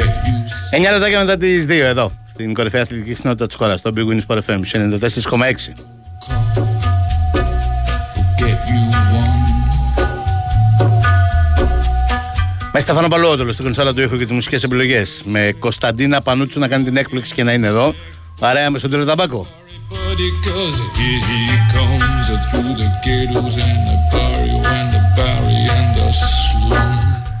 [0.00, 4.20] 9 λεπτάκια μετά τις 2 εδώ, στην κορυφαία αθλητική συνότητα της χώρας, στο Big Wings
[4.26, 5.72] Sport FM 94,6.
[12.72, 15.22] Με Στεφανό Παλαιόδολο στην κονσάλα του ήχου και τις μουσικές επιλογές.
[15.24, 17.94] Με Κωνσταντίνα Πανούτσου να κάνει την έκπληξη και να είναι εδώ.
[18.40, 19.46] Παρέα με στον Τύριο Ταμπάκο.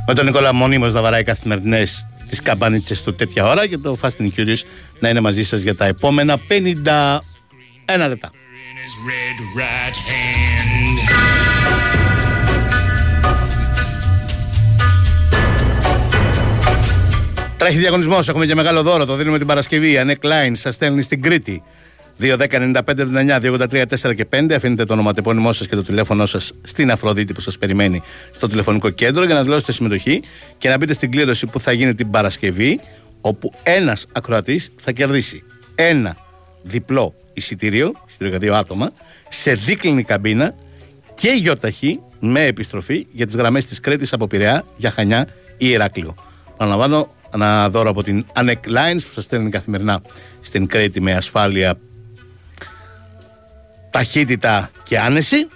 [0.06, 4.08] Με τον Νικόλα Μονίμως να βαράει καθημερινές τις καμπάνιτσε του τέτοια ώρα και το Fast
[4.20, 4.60] and Curious
[4.98, 8.30] να είναι μαζί σας για τα επόμενα 51 λεπτά.
[17.56, 18.28] Τρέχει διαγωνισμός.
[18.28, 19.04] Έχουμε και μεγάλο δώρο.
[19.04, 19.98] Το δίνουμε την Παρασκευή.
[19.98, 21.62] Ανεκ Line σας στέλνει στην Κρήτη.
[22.20, 24.52] 2-10-95-99-283-4 και 5.
[24.52, 28.90] Αφήνετε το ονοματεπώνυμό σας και το τηλέφωνό σας στην Αφροδίτη που σας περιμένει στο τηλεφωνικό
[28.90, 30.22] κέντρο για να δηλώσετε συμμετοχή
[30.58, 32.80] και να μπείτε στην κλήρωση που θα γίνει την Παρασκευή.
[33.20, 35.42] Όπου ένας ακροατής θα κερδίσει
[35.74, 36.16] ένα
[36.62, 38.92] διπλό εισιτήριο, εισιτήριο για δύο άτομα,
[39.28, 40.54] σε δίκλινη καμπίνα
[41.14, 46.14] και γιοταχή με επιστροφή για τις γραμμές της Κρήτη από Πειραιά για Χανιά ή Ηράκλειο.
[46.56, 50.02] Παραλαμβάνω, ένα δώρο από την Anec Lines που σας στέλνει καθημερινά
[50.40, 51.78] στην Κρήτη με ασφάλεια,
[53.94, 55.48] ταχύτητα και άνεση.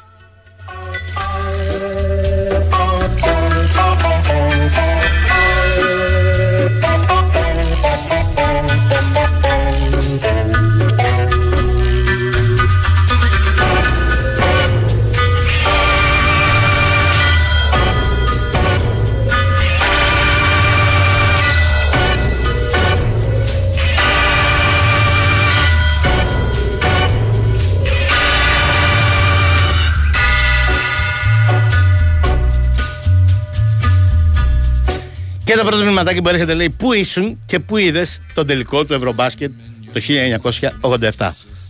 [35.48, 38.94] Και το πρώτο μηνυματάκι που έρχεται λέει Πού ήσουν και πού είδες τον τελικό του
[38.94, 39.50] Ευρωμπάσκετ
[39.92, 40.00] το
[40.80, 41.10] 1987.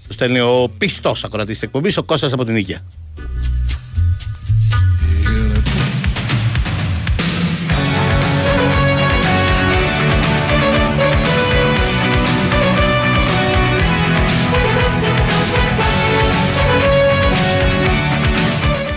[0.07, 2.81] Το στέλνει ο πιστός ακροατής της εκπομπής, ο Κώστας από την Ίκαια.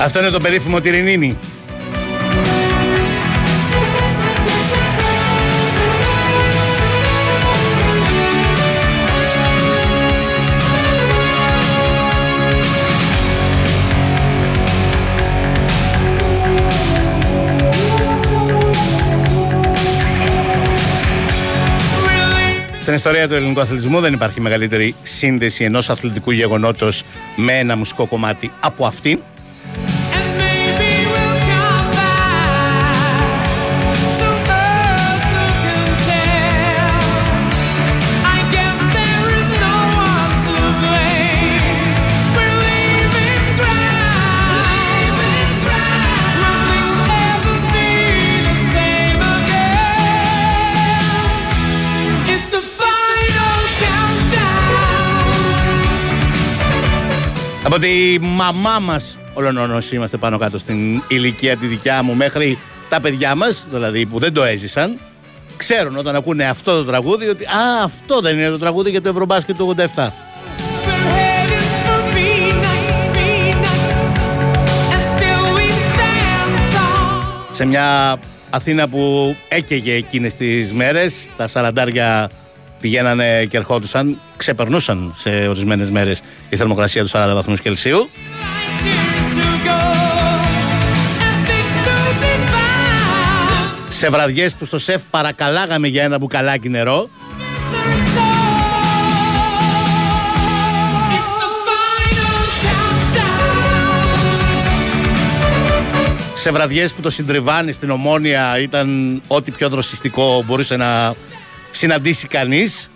[0.01, 1.37] Αυτό είναι το περίφημο Τυρινίνι.
[22.81, 27.03] Στην ιστορία του ελληνικού αθλητισμού δεν υπάρχει μεγαλύτερη σύνδεση ενός αθλητικού γεγονότος
[27.35, 29.19] με ένα μουσικό κομμάτι από αυτήν.
[57.73, 62.57] Από τη μαμά μας, όλων όσοι είμαστε πάνω κάτω στην ηλικία τη δικιά μου, μέχρι
[62.89, 64.99] τα παιδιά μας, δηλαδή που δεν το έζησαν,
[65.57, 69.09] ξέρουν όταν ακούνε αυτό το τραγούδι ότι Α, αυτό δεν είναι το τραγούδι για το
[69.09, 70.07] Ευρωμπάσκετ του 87.
[77.51, 82.29] Σε μια Αθήνα που έκαιγε εκείνες τις μέρες, τα σαραντάρια
[82.81, 88.09] πηγαίνανε και ερχόντουσαν, ξεπερνούσαν σε ορισμένες μέρες η θερμοκρασία τους 40 βαθμούς Κελσίου.
[93.89, 97.09] Σε βραδιές που στο σεφ παρακαλάγαμε για ένα μπουκαλάκι νερό
[106.41, 111.13] σε βραδιές που το συντριβάνι στην Ομόνια ήταν ό,τι πιο δροσιστικό μπορούσε να
[111.71, 112.91] συναντήσει κανείς.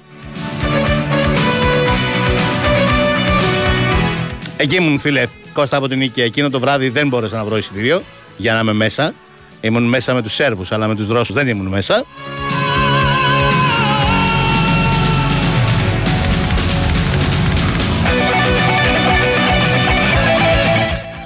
[4.58, 5.28] Εκεί ήμουν φίλε.
[5.54, 8.04] Κώστα από την Νίκη Εκείνο το βράδυ δεν μπόρεσα να βρω εισιτήριο
[8.38, 9.14] Για να είμαι μέσα.
[9.62, 12.06] Ήμουν μέσα με τους Σέρβους αλλά με τους Ρώσους δεν ήμουν μέσα.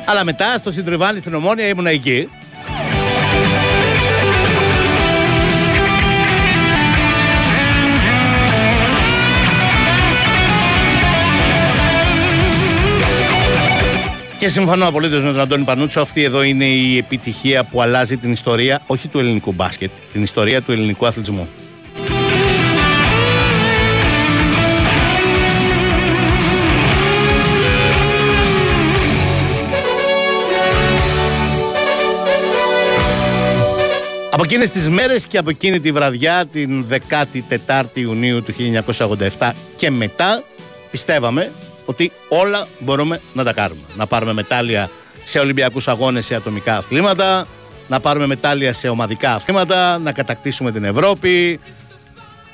[0.05, 2.29] Αλλά μετά στο Συντριβάνι στην Ομόνια ήμουν εκεί
[14.39, 16.01] Και συμφωνώ απολύτως με τον Αντώνη Πανούτσο.
[16.01, 20.61] Αυτή εδώ είναι η επιτυχία που αλλάζει την ιστορία, όχι του ελληνικού μπάσκετ, την ιστορία
[20.61, 21.49] του ελληνικού αθλητισμού.
[34.31, 38.53] Από εκείνες τις μέρες και από εκείνη τη βραδιά, την 14η Ιουνίου του
[39.37, 40.43] 1987 και μετά,
[40.91, 41.51] πιστεύαμε
[41.89, 43.81] ότι όλα μπορούμε να τα κάνουμε.
[43.97, 44.89] Να πάρουμε μετάλλια
[45.23, 47.47] σε Ολυμπιακούς αγώνες σε ατομικά αθλήματα,
[47.87, 51.59] να πάρουμε μετάλλια σε ομαδικά αθλήματα, να κατακτήσουμε την Ευρώπη.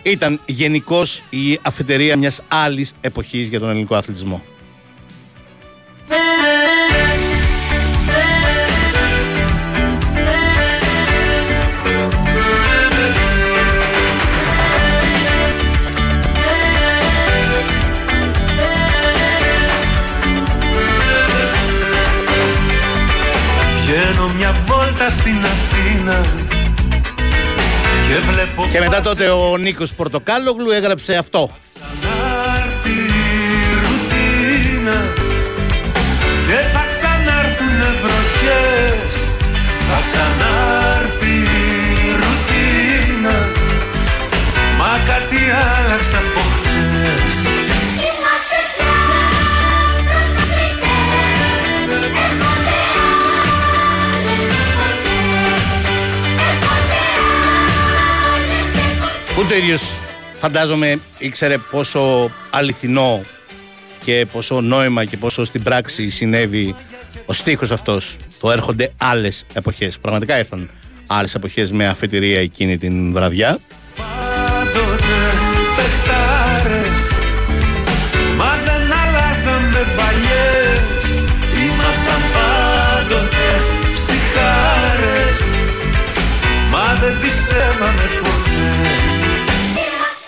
[0.03, 4.43] Ήταν γενικώς η αφετηρία μιας άλλης εποχής για τον ελληνικό αθλητισμό.
[28.15, 31.51] Και, βλέπω και μετά τότε ο Νίκος Πορτοκάλογλου έγραψε αυτό.
[31.73, 35.13] Ξανάρθει η ρουτίνα
[36.47, 39.15] Και θα ξανάρθουν βροχές
[39.89, 40.94] Θα ξανάρθει
[59.45, 59.81] Ούτε ο ίδιος
[60.37, 63.21] φαντάζομαι ήξερε πόσο αληθινό
[64.03, 66.75] και πόσο νόημα και πόσο στην πράξη συνέβη
[67.25, 68.17] ο στίχος αυτός.
[68.39, 69.99] Το έρχονται άλλες εποχές.
[69.99, 70.69] Πραγματικά ήρθαν
[71.07, 73.59] άλλες εποχές με αφετηρία εκείνη την βραδιά.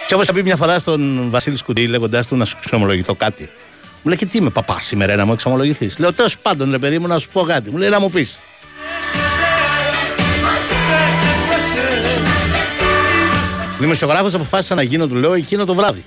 [0.07, 3.49] Και όπω πει μια φορά στον Βασίλη Σκουντή, λέγοντάς του να σου ξομολογηθώ κάτι.
[4.01, 5.97] Μου λέει και τι είμαι παπά σήμερα να μου εξομολογηθείς.
[5.97, 7.69] Λέω τέλος πάντων ρε παιδί μου να σου πω κάτι.
[7.69, 8.39] Μου λέει να μου πεις.
[13.79, 16.03] Δημοσιογράφος αποφάσισα να γίνω, του λέω, εκείνο το βράδυ.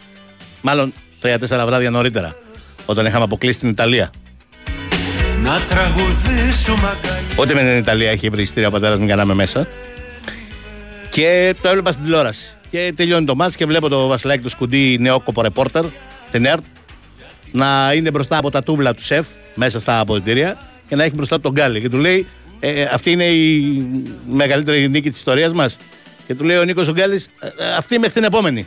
[0.61, 2.37] Μάλλον τρία-τέσσερα βράδια νωρίτερα.
[2.87, 4.11] Όταν είχαμε αποκλείσει την Ιταλία.
[5.43, 6.97] Να τραγουδήσουμε
[7.37, 9.67] Ό,τι με την Ιταλία έχει βρει ο πατέρας μου για να είμαι μέσα.
[11.11, 12.55] Και το έβλεπα στην τηλεόραση.
[12.71, 15.85] Και τελειώνει το μάτς και βλέπω το Βασιλάκι του Σκουντή νεόκοπο ρεπόρτερ
[16.29, 16.63] στην ΕΡΤ
[17.53, 20.59] να είναι μπροστά από τα τούβλα του σεφ μέσα στα αποδητήρια
[20.89, 21.81] και να έχει μπροστά τον Γκάλι.
[21.81, 22.27] Και του λέει,
[22.61, 23.83] ε, ε, αυτή είναι η
[24.31, 25.79] μεγαλύτερη νίκη της ιστορίας μας.
[26.27, 28.67] Και του λέει ο Νίκος Γκάλης, ε, ε, αυτή μέχρι την επόμενη.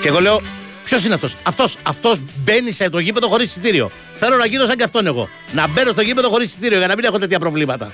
[0.00, 0.40] Και εγώ λέω,
[0.84, 3.90] ποιος είναι αυτός; Αυτός αυτός μπαίνει σε το γήπεδο χωρίς εισιτήριο.
[4.14, 5.28] Θέλω να γίνω σαν και αυτόν εγώ.
[5.52, 7.92] Να μπαίνω στο γήπεδο χωρίς εισιτήριο για να μην έχω τέτοια προβλήματα.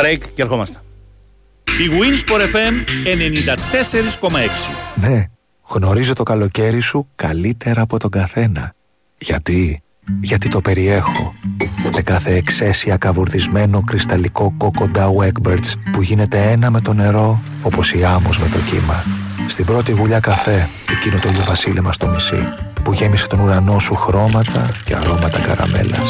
[0.00, 0.78] Break και ερχόμαστε.
[1.64, 2.74] Η Winsport FM
[4.28, 5.24] 94,6 Ναι,
[5.62, 8.74] γνωρίζω το καλοκαίρι σου καλύτερα από τον καθένα.
[9.18, 9.82] Γιατί,
[10.20, 11.34] γιατί το περιέχω.
[11.90, 18.04] Σε κάθε εξαίσια καβουρδισμένο κρυσταλλικό κόκοντα Wagbirds που γίνεται ένα με το νερό όπως η
[18.04, 19.04] άμμος με το κύμα.
[19.48, 24.70] Στην πρώτη γουλιά καφέ, εκείνο το ηλιοβασίλεμα στο μισή που γέμισε τον ουρανό σου χρώματα
[24.84, 26.08] και αρώματα καραμέλας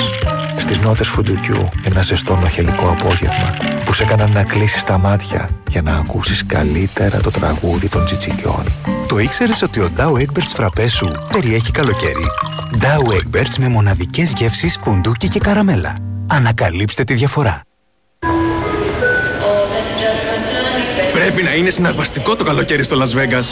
[0.56, 5.82] στις νότες φουντουκιού ένα ζεστό νοχελικό απόγευμα που σε έκαναν να κλείσεις τα μάτια για
[5.82, 8.64] να ακούσεις καλύτερα το τραγούδι των τσιτσικιών.
[9.08, 12.26] Το ήξερες ότι ο Dow Egberts φραπές σου περιέχει καλοκαίρι;
[12.80, 15.96] Dow Egberts με μοναδικές γεύσεις φουντούκι και καραμέλα.
[16.30, 17.60] Ανακαλύψτε τη διαφορά.
[21.12, 23.46] Πρέπει να είναι συναρπαστικό το καλοκαίρι στο Las Vegas.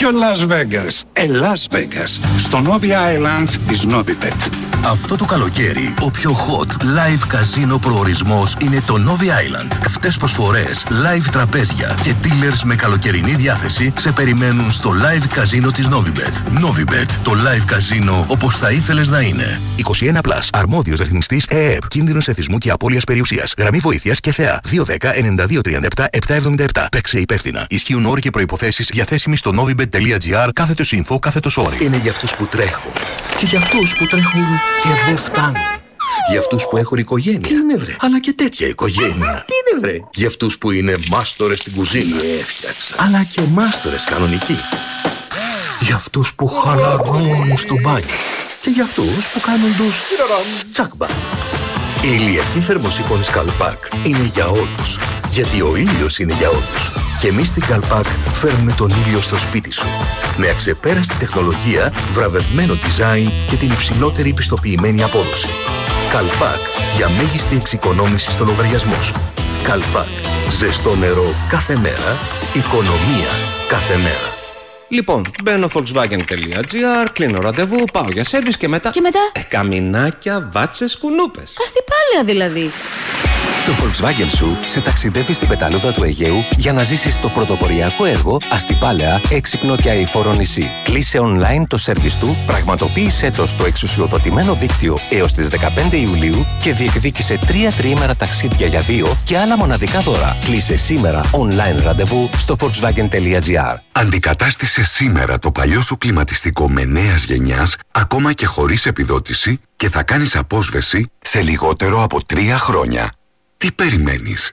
[0.00, 1.04] Ποιο Las Vegas?
[1.12, 2.20] Ε, Las Vegas.
[2.38, 4.69] Στο Novi Island της Novibet.
[4.84, 9.78] Αυτό το καλοκαίρι, ο πιο hot live καζίνο προορισμός είναι το Novi Island.
[9.86, 15.88] Αυτές προσφορές, live τραπέζια και dealers με καλοκαιρινή διάθεση σε περιμένουν στο live καζίνο της
[15.88, 16.64] Novibet.
[16.64, 19.60] Novibet, το live καζίνο όπως θα ήθελες να είναι.
[19.76, 24.60] 21+, plus, αρμόδιος ρυθμιστής ΕΕΠ, κίνδυνος εθισμού και απώλειας περιουσίας, γραμμή βοήθειας και θεά.
[24.70, 26.86] 210-9237-777.
[26.90, 27.66] Παίξε υπεύθυνα.
[27.68, 31.76] Ισχύουν όροι και προϋποθέσεις διαθέσιμοι στο novibet.gr κάθετος info κάθετος όρι.
[31.80, 32.92] Είναι για αυτούς που τρέχουν
[33.36, 34.44] και για αυτούς που τρέχουν
[34.82, 35.56] και δεν φτάνουν.
[36.30, 37.40] Για αυτούς που έχουν οικογένεια.
[37.40, 39.44] Τι είναι βρε; Αλλά και τέτοια οικογένεια.
[39.46, 42.20] Τι είναι βρε; Για αυτούς που είναι μάστορες στην κουζίνα.
[42.20, 42.94] Τι έφτιαξα.
[42.96, 44.56] Αλλά και μάστορες κανονικοί.
[45.80, 48.16] Για αυτούς που χαλαρώνουν στο μπάνιο.
[48.62, 49.96] Και για αυτούς που κάνουν τους
[50.72, 51.06] τσάκμπα.
[52.02, 54.98] Η ηλιακή θερμοσύφωνη Σκαλπάκ είναι για όλους.
[55.30, 56.92] Γιατί ο ήλιος είναι για όλους.
[57.20, 59.86] Και εμείς στην Καλπάκ φέρνουμε τον ήλιο στο σπίτι σου.
[60.36, 65.48] Με αξεπέραστη τεχνολογία, βραβευμένο design και την υψηλότερη πιστοποιημένη απόδοση.
[66.12, 66.60] Καλπάκ
[66.96, 69.14] για μέγιστη εξοικονόμηση στο λογαριασμό σου.
[69.62, 70.08] Καλπάκ.
[70.58, 72.16] Ζεστό νερό κάθε μέρα.
[72.54, 73.30] Οικονομία
[73.68, 74.39] κάθε μέρα.
[74.92, 78.90] Λοιπόν, μπαίνω volkswagen.gr, κλείνω ραντεβού, πάω για σέρβις και μετά...
[78.90, 81.56] Και μετά; Ε, καμινάκια, βάτσες, κουνούπες.
[81.62, 82.70] Αστιπάλαια δηλαδή.
[83.66, 88.38] Το Volkswagen σου σε ταξιδεύει στην πεταλούδα του Αιγαίου για να ζήσεις το πρωτοποριακό έργο
[88.50, 90.70] Αστιπάλαια, έξυπνο και αηφόρο νησί.
[90.84, 95.48] Κλείσε online το σερβις του, πραγματοποίησέ το στο εξουσιοδοτημένο δίκτυο έως τις
[95.90, 100.36] 15 Ιουλίου και διεκδίκησε τρία τριήμερα ταξίδια για δύο και άλλα μοναδικά δώρα.
[100.44, 103.76] Κλείσε σήμερα online ραντεβού στο volkswagen.gr.
[103.92, 110.02] Αντικατάστησε σήμερα το παλιό σου κλιματιστικό με νέας γενιάς, ακόμα και χωρίς επιδότηση και θα
[110.02, 113.10] κάνεις απόσβεση σε λιγότερο από τρία χρόνια.
[113.60, 114.52] Τι περιμένεις;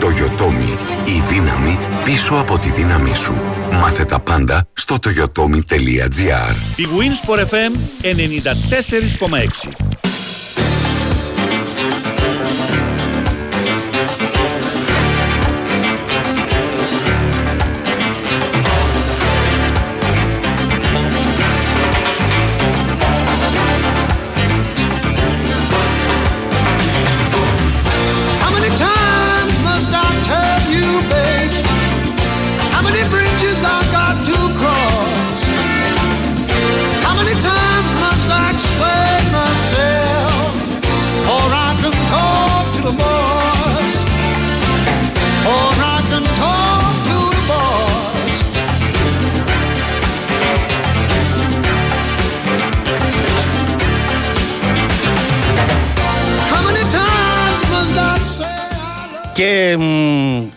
[0.00, 0.78] Το Yotomi,
[1.08, 3.34] η δύναμη πίσω από τη δύναμή σου.
[3.72, 9.97] Μάθε τα πάντα στο toyotomi.gr Η Winsport FM 94,6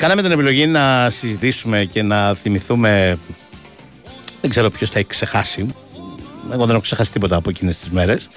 [0.02, 3.18] κάναμε την επιλογή να συζητήσουμε και να θυμηθούμε.
[4.42, 5.68] Δεν ξέρω ποιος θα έχει ξεχάσει.
[6.52, 8.28] Εγώ δεν έχω ξεχάσει τίποτα από εκείνες τις μέρες.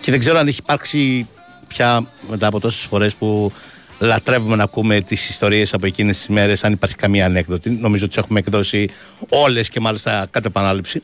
[0.00, 1.26] Και δεν ξέρω αν έχει υπάρξει
[1.68, 3.52] πια μετά από τόσες φορές που
[3.98, 7.70] λατρεύουμε να ακούμε τις ιστορίες από εκείνες τις μέρες, αν υπάρχει καμία ανέκδοτη.
[7.70, 8.88] Νομίζω ότι τις έχουμε εκδώσει
[9.28, 11.02] όλες και μάλιστα κατ' επανάληψη.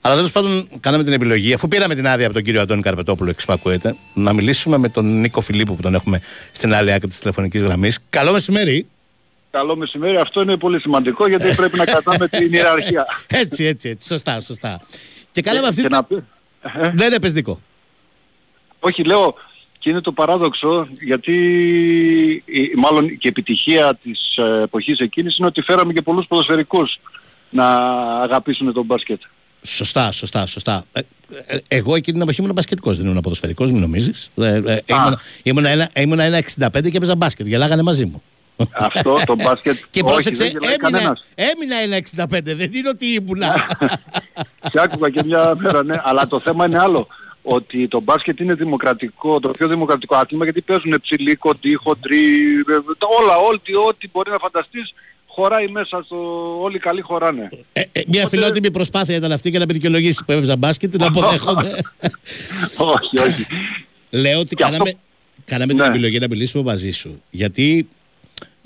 [0.00, 3.30] Αλλά τέλος πάντων, κάναμε την επιλογή, αφού πήραμε την άδεια από τον κύριο Αντώνη Καρπετόπουλο,
[3.30, 6.20] εξυπακούεται, να μιλήσουμε με τον Νίκο Φιλίππου που τον έχουμε
[6.52, 7.98] στην άλλη άκρη της τηλεφωνικής γραμμής.
[8.10, 8.86] Καλό μεσημέρι.
[9.56, 10.16] Καλό μεσημέρι.
[10.16, 13.06] Αυτό είναι πολύ σημαντικό γιατί πρέπει να κρατάμε την ιεραρχία.
[13.42, 14.08] έτσι, έτσι, έτσι.
[14.08, 14.80] Σωστά, σωστά.
[15.32, 15.96] Και κάναμε αυτή και την.
[15.96, 16.24] να πει-
[16.94, 17.60] Δεν είναι πεζδικό.
[18.80, 19.34] Όχι, λέω,
[19.78, 21.32] και είναι το παράδοξο, γιατί
[22.44, 27.00] η- μάλλον και η επιτυχία της ε, εποχής εκείνης είναι ότι φέραμε και πολλούς ποδοσφαιρικούς
[27.50, 27.66] να
[28.22, 29.20] αγαπήσουν τον μπάσκετ.
[29.62, 30.84] Σωστά, σωστά, σωστά.
[30.92, 31.00] Ε,
[31.46, 34.30] ε, εγώ εκείνη την εποχή ήμουν μπασκετικός, δεν ήμουν ποδοσφαιρικός, μην νομίζεις.
[34.36, 37.46] Ε, ε, ήμουνα, ήμουνα, ένα, ήμουνα ένα 65 και έπαιζα μπάσκετ.
[37.46, 38.22] Γελάγανε μαζί μου.
[38.72, 39.74] Αυτό το μπάσκετ.
[39.90, 41.24] Και όχι, πρόσεξε, δεν γελάει έμεινα, κανένας.
[41.34, 43.66] έμεινα ένα 65, δεν είναι ότι ήμουνα.
[44.70, 45.94] Και άκουγα και μια μέρα, ναι.
[46.02, 47.06] Αλλά το θέμα είναι άλλο.
[47.48, 52.24] Ότι το μπάσκετ είναι δημοκρατικό, το πιο δημοκρατικό άθλημα γιατί παίζουν ψηλοί, κοντοί, χοντροί,
[52.58, 54.94] ε, τα- όλα, ό,τι, ό,τι μπορεί να φανταστείς
[55.26, 56.16] χωράει μέσα στο...
[56.60, 57.48] Όλοι οι καλοί χωράνε.
[57.72, 61.70] Ε, μια φιλότιμη προσπάθεια ήταν αυτή για να με δικαιολογήσει που έπαιζα μπάσκετ, την αποδέχομαι.
[62.94, 63.46] όχι, όχι.
[64.10, 64.92] Λέω ότι Και αυτό- κάναμε,
[65.44, 65.88] κάναμε την Ναι.
[65.88, 67.22] επιλογή να μιλήσουμε μαζί σου.
[67.30, 67.88] Γιατί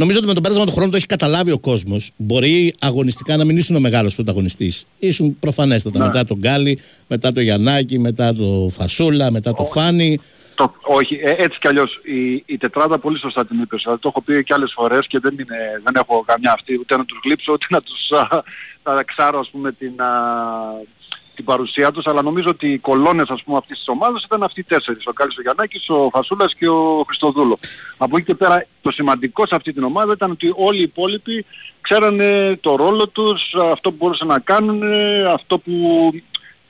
[0.01, 2.11] νομίζω ότι με το πέρασμα του χρόνου το έχει καταλάβει ο κόσμος.
[2.17, 4.87] Μπορεί αγωνιστικά να μην ήσουν ο μεγάλος πρωταγωνιστής.
[4.99, 6.05] Ήσουν προφανέστατα Ναι.
[6.05, 10.21] μετά τον Γκάλι, μετά το Γιαννάκη, μετά το Φασούλα, μετά το Φάνη.
[10.55, 13.81] Το, όχι, ε, έτσι κι αλλιώς η, η τετράδα πολύ σωστά την είπες.
[13.83, 16.97] Δηλαδή, το έχω πει και άλλες φορές και δεν, είναι, δεν έχω καμιά αυτή ούτε
[16.97, 18.11] να τους γλύψω ούτε να τους
[18.83, 20.11] α, να ξάρω ας πούμε την, α,
[21.41, 24.61] την παρουσία τους αλλά νομίζω ότι οι κολόνες ας πούμε αυτής της ομάδας ήταν αυτοί
[24.61, 25.07] οι τέσσερις.
[25.07, 27.59] Ο Κάλης ο Γιαννάκης, ο Φασούλας και ο Χριστοδούλο.
[27.97, 31.45] Από εκεί και πέρα το σημαντικό σε αυτή την ομάδα ήταν ότι όλοι οι υπόλοιποι
[31.81, 34.83] ξέρανε το ρόλο τους, αυτό που μπορούσαν να κάνουν,
[35.35, 35.73] αυτό που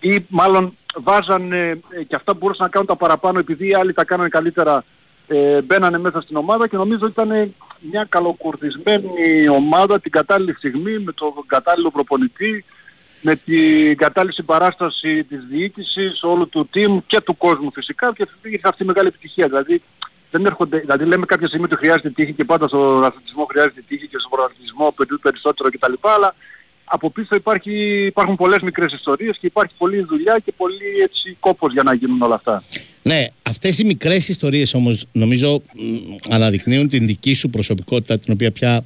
[0.01, 3.93] ή μάλλον βάζανε ε, και αυτά που μπορούσαν να κάνουν τα παραπάνω επειδή οι άλλοι
[3.93, 4.85] τα κάνανε καλύτερα
[5.27, 10.99] ε, μπαίνανε μέσα στην ομάδα και νομίζω ότι ήταν μια καλοκουρδισμένη ομάδα την κατάλληλη στιγμή
[10.99, 12.65] με τον κατάλληλο προπονητή
[13.21, 18.69] με την κατάλληλη συμπαράσταση της διοίκησης, όλου του team και του κόσμου φυσικά και ήρθε
[18.69, 19.47] αυτή η μεγάλη επιτυχία.
[19.47, 19.83] Δηλαδή,
[20.31, 24.07] δεν έρχονται, δηλαδή λέμε κάποια στιγμή ότι χρειάζεται τύχη και πάντα στον αθλητισμό χρειάζεται τύχη
[24.09, 25.93] και στον πρωταθλητισμό περισσότερο κτλ.
[26.01, 26.35] Αλλά
[26.85, 31.73] από πίσω υπάρχει, υπάρχουν πολλές μικρές ιστορίες και υπάρχει πολλή δουλειά και πολύ έτσι κόπος
[31.73, 32.63] για να γίνουν όλα αυτά.
[33.03, 38.51] Ναι, αυτές οι μικρές ιστορίες όμως νομίζω μ, αναδεικνύουν την δική σου προσωπικότητα, την οποία
[38.53, 38.85] πια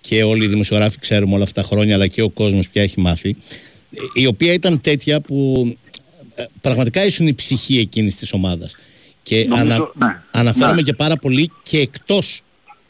[0.00, 3.00] και όλοι οι δημοσιογράφοι ξέρουμε όλα αυτά τα χρόνια, αλλά και ο κόσμος πια έχει
[3.00, 3.36] μάθει.
[4.14, 5.66] Η οποία ήταν τέτοια που
[6.34, 8.76] ε, πραγματικά ήσουν η ψυχή εκείνης της ομάδας.
[9.22, 10.22] Και Νομίζω, ανα, ναι.
[10.30, 10.82] αναφέρομαι Ναι.
[10.82, 12.40] και πάρα πολύ και εκτός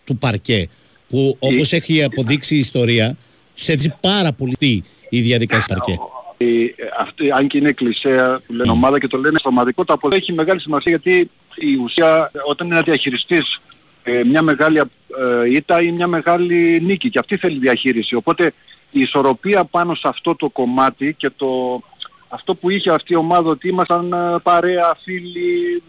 [0.04, 0.68] του παρκέ.
[1.08, 3.16] που όπως έχει αποδείξει η ιστορία
[3.54, 5.98] σε πάρα πολύ η διαδικασία παρκέ.
[6.44, 10.22] Η- αυτή, αν και είναι κλεισέα που λένε ομάδα και το λένε στοματικό, το αποδέχει
[10.22, 13.60] έχει μεγάλη σημασία γιατί η ουσία όταν είναι να διαχειριστείς
[14.02, 18.14] ε, μια μεγάλη ε, ήττα ή μια μεγάλη νίκη και αυτή θέλει διαχείριση.
[18.14, 18.52] Οπότε
[18.90, 21.80] η ισορροπία πάνω σε αυτό το κομμάτι και το,
[22.28, 25.82] αυτό που είχε αυτή η ομάδα ότι ήμασταν ε, παρέα, φίλοι,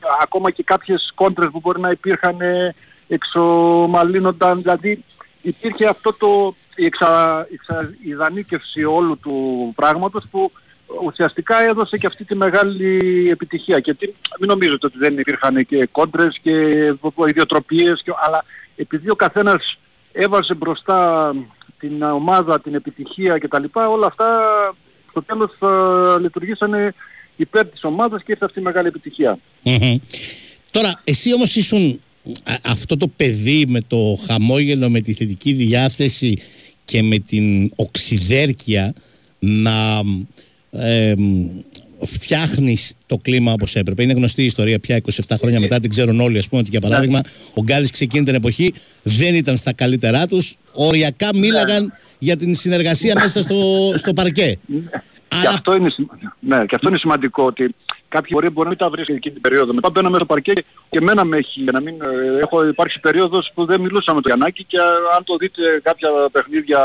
[0.00, 2.74] ε, ακόμα και κάποιες κόντρες που μπορεί να υπήρχαν ε,
[3.08, 5.04] εξομαλύνονταν, δηλαδή
[5.42, 10.52] υπήρχε αυτό το, η εξα, εξα, η δανείκευση όλου του πράγματος που
[11.04, 13.80] ουσιαστικά έδωσε και αυτή τη μεγάλη επιτυχία.
[13.80, 14.06] Και τι,
[14.40, 16.52] μην νομίζετε ότι δεν υπήρχαν και κόντρες και
[17.28, 18.44] ιδιοτροπίες, και, αλλά
[18.76, 19.78] επειδή ο καθένας
[20.12, 21.32] έβαζε μπροστά
[21.88, 23.64] την ομάδα, την επιτυχία κτλ.
[23.72, 24.26] Όλα αυτά
[25.10, 26.94] στο τέλος ε, λειτουργήσανε
[27.36, 29.38] υπέρ της ομάδας και ήρθε αυτή η μεγάλη επιτυχία.
[29.62, 29.96] Μμμ.
[30.70, 32.00] Τώρα, εσύ όμως ήσουν
[32.44, 36.38] α- αυτό το παιδί με το χαμόγελο, με τη θετική διάθεση
[36.84, 38.94] και με την οξυδέρκεια
[39.38, 40.02] να
[40.70, 41.14] ε,
[42.06, 44.02] φτιάχνεις το κλίμα όπως έπρεπε.
[44.02, 46.38] Είναι γνωστή η ιστορία πια 27 χρόνια μετά, την ξέρουν όλοι.
[46.38, 47.20] Ας πούμε ότι για παράδειγμα
[47.54, 53.14] ο Γκάλης ξεκίνησε την εποχή, δεν ήταν στα καλύτερά τους, οριακά μίλαγαν για την συνεργασία
[53.20, 53.56] μέσα στο,
[53.96, 54.58] στο παρκέ.
[55.28, 57.74] Και αυτό, είναι, σημα- ναι, και αυτό είναι σημαντικό ότι
[58.14, 59.72] κάποιοι μπορεί, μπορεί να μην τα βρίσκουν εκείνη την περίοδο.
[59.74, 60.52] Μετά μπαίναμε στο παρκέ
[60.90, 64.22] και εμένα με έχει, για να μην, ε, έχω υπάρξει περίοδος που δεν μιλούσαμε με
[64.22, 66.80] το Γιαννάκη και ε, αν το δείτε κάποια παιχνίδια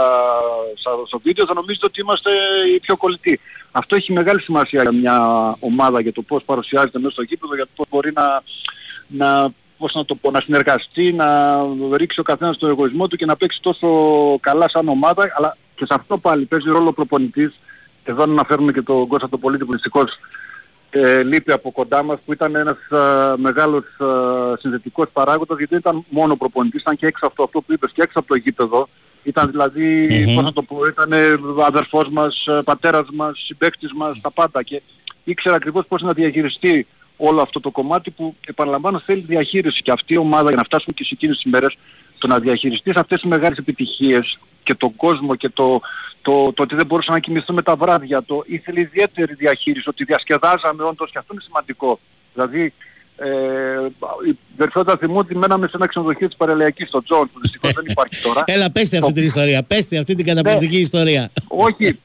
[0.81, 2.29] στα- στο βίντεο θα νομίζετε ότι είμαστε
[2.75, 3.39] οι πιο κολλητοί.
[3.71, 5.17] Αυτό έχει μεγάλη σημασία για μια
[5.59, 8.25] ομάδα για το πώς παρουσιάζεται μέσα στο γήπεδο, για το πώς μπορεί να,
[9.07, 11.27] να, πώς να, το πω, να συνεργαστεί, να
[11.95, 13.87] ρίξει ο καθένας τον εγωισμό του και να παίξει τόσο
[14.39, 17.59] καλά σαν ομάδα, αλλά και σε αυτό πάλι παίζει ρόλο ο προπονητής.
[18.03, 20.19] Εδώ να αναφέρουμε και τον Κώστα τον Πολίτη που δυστυχώς
[20.89, 24.05] ε, λείπει από κοντά μας που ήταν ένας α, μεγάλος α,
[24.59, 28.01] συνδετικός παράγοντας γιατί δεν ήταν μόνο προπονητής, ήταν και έξω από αυτό που είπες και
[28.01, 28.89] έξω από το γήπεδο.
[29.23, 30.35] Ήταν δηλαδή, Μμμ.
[30.35, 34.63] πώς να το πω, ήταν ε, αδερφός μας, ε, πατέρας μας, συμπαίκτης μας, τα πάντα
[34.63, 34.81] και
[35.23, 40.13] ήξερα ακριβώς πώς να διαχειριστεί όλο αυτό το κομμάτι που επαναλαμβάνω θέλει διαχείριση και αυτή
[40.13, 41.77] η ομάδα για να φτάσουμε και σε εκείνες τις μέρες
[42.19, 45.81] το να διαχειριστείς αυτές τις μεγάλες επιτυχίες και τον κόσμο και το,
[46.21, 50.83] το, το ότι δεν μπορούσαμε να κοιμηθούμε τα βράδια, το ήθελε ιδιαίτερη διαχείριση, ότι διασκεδάζαμε
[50.83, 51.99] όντως και αυτό είναι σημαντικό.
[52.33, 52.73] Δηλαδή,
[53.21, 53.29] ε,
[54.29, 57.85] οι περισσότεροι θυμούν ότι μέναμε σε ένα ξενοδοχείο της Παραλιακής στο Τζον, που δυστυχώς δεν
[57.87, 58.43] υπάρχει τώρα.
[58.45, 59.63] Έλα, πέστε αυτή την ιστορία.
[59.63, 61.31] Πέστε αυτή την καταπληκτική ιστορία.
[61.47, 61.99] Όχι.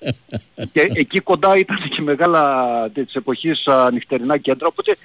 [0.72, 4.96] και εκεί κοντά ήταν και μεγάλα της εποχής α, νυχτερινά κέντρα, οπότε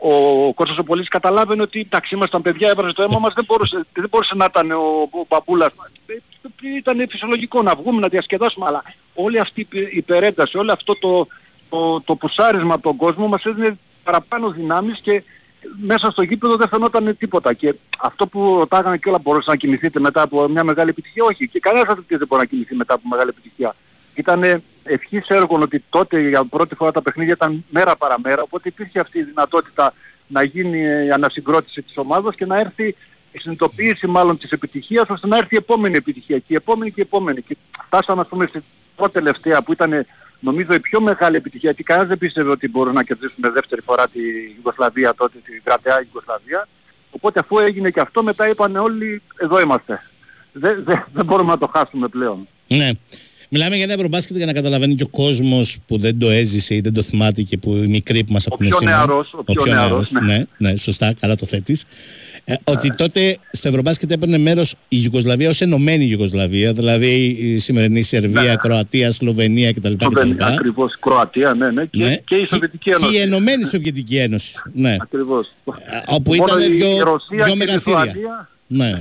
[0.00, 3.86] ο Κώστας ο Πολίτης καταλάβαινε ότι εντάξει ήμασταν παιδιά, έβραζε το αίμα μας, δεν μπορούσε,
[3.92, 5.72] δεν μπορούσε να ήταν ο, ο μπαμπούλας.
[6.06, 6.14] Ε,
[6.76, 8.82] Ήταν φυσιολογικό να βγούμε, να διασκεδάσουμε, αλλά
[9.14, 11.26] όλη αυτή η υπε- υπερένταση, όλο αυτό το,
[11.68, 15.22] το, το πουσάρισμα από τον κόσμο μας έδινε παραπάνω δυνάμεις και
[15.80, 17.52] μέσα στο γήπεδο δεν φαινόταν τίποτα.
[17.52, 21.48] Και αυτό που ρωτάγανε και όλα μπορούσε να κοιμηθείτε μετά από μια μεγάλη επιτυχία, όχι.
[21.48, 23.74] Και κανένας αθλητής δεν μπορεί να κοιμηθεί μετά από μεγάλη επιτυχία.
[24.16, 29.00] Ήταν ευχής έργων ότι τότε για πρώτη φορά τα παιχνίδια ήταν μέρα παραμέρα, οπότε υπήρχε
[29.00, 29.92] αυτή η δυνατότητα
[30.26, 32.94] να γίνει η ανασυγκρότηση της ομάδας και να έρθει
[33.32, 37.00] η συνειδητοποίηση μάλλον της επιτυχίας ώστε να έρθει η επόμενη επιτυχία και η επόμενη και
[37.00, 37.42] η επόμενη.
[37.42, 38.62] Και φτάσαμε ας πούμε στην
[38.96, 40.06] πρώτη τελευταία που ήταν
[40.40, 44.08] νομίζω η πιο μεγάλη επιτυχία γιατί κανένας δεν πίστευε ότι μπορούν να κερδίσουν δεύτερη φορά
[44.08, 44.20] τη
[44.56, 46.68] Ιουγκοσλαβία τότε, τη κρατεά Ιουγκοσλαβία.
[47.10, 50.02] Οπότε αφού έγινε και αυτό μετά είπαν όλοι εδώ είμαστε.
[50.52, 52.48] Δεν, δεν, δεν μπορούμε να το χάσουμε πλέον.
[52.66, 52.90] Ναι.
[53.48, 56.80] Μιλάμε για ένα ευρωμπάσκετ για να καταλαβαίνει και ο κόσμος που δεν το έζησε ή
[56.80, 58.96] δεν το θυμάται και που οι μικροί που μας ακούνε πιο σήμερα.
[58.96, 60.20] νεαρός, ο πιο νεαρός, ναι.
[60.26, 60.44] ναι.
[60.70, 61.84] ναι, σωστά, καλά το θέτεις.
[62.44, 68.02] Ε, ότι τότε στο ευρωμπάσκετ έπαιρνε μέρος η Ιουγκοσλαβία ως ενωμένη Ιουγκοσλαβία, δηλαδή η σημερινή
[68.02, 68.56] Σερβία, Ναι.
[68.56, 69.92] Κροατία, Σλοβενία κτλ.
[69.94, 70.04] κτλ.
[70.04, 72.16] Σλοβενία, Ακριβώς, Κροατία, ναι, ναι, και, Ναι.
[72.16, 73.16] και η Σοβιετική Και Ένωση.
[73.16, 74.52] η Ενωμένη Σοβιετική Ένωση.
[74.72, 74.96] Ναι.
[75.00, 75.52] Ακριβώς.
[76.06, 78.04] Όπου Μόνο ήταν η δύο, Ρωσία δύο και η μεγαθύρια.
[78.04, 78.48] Λιθουανία.
[78.66, 79.00] Ναι.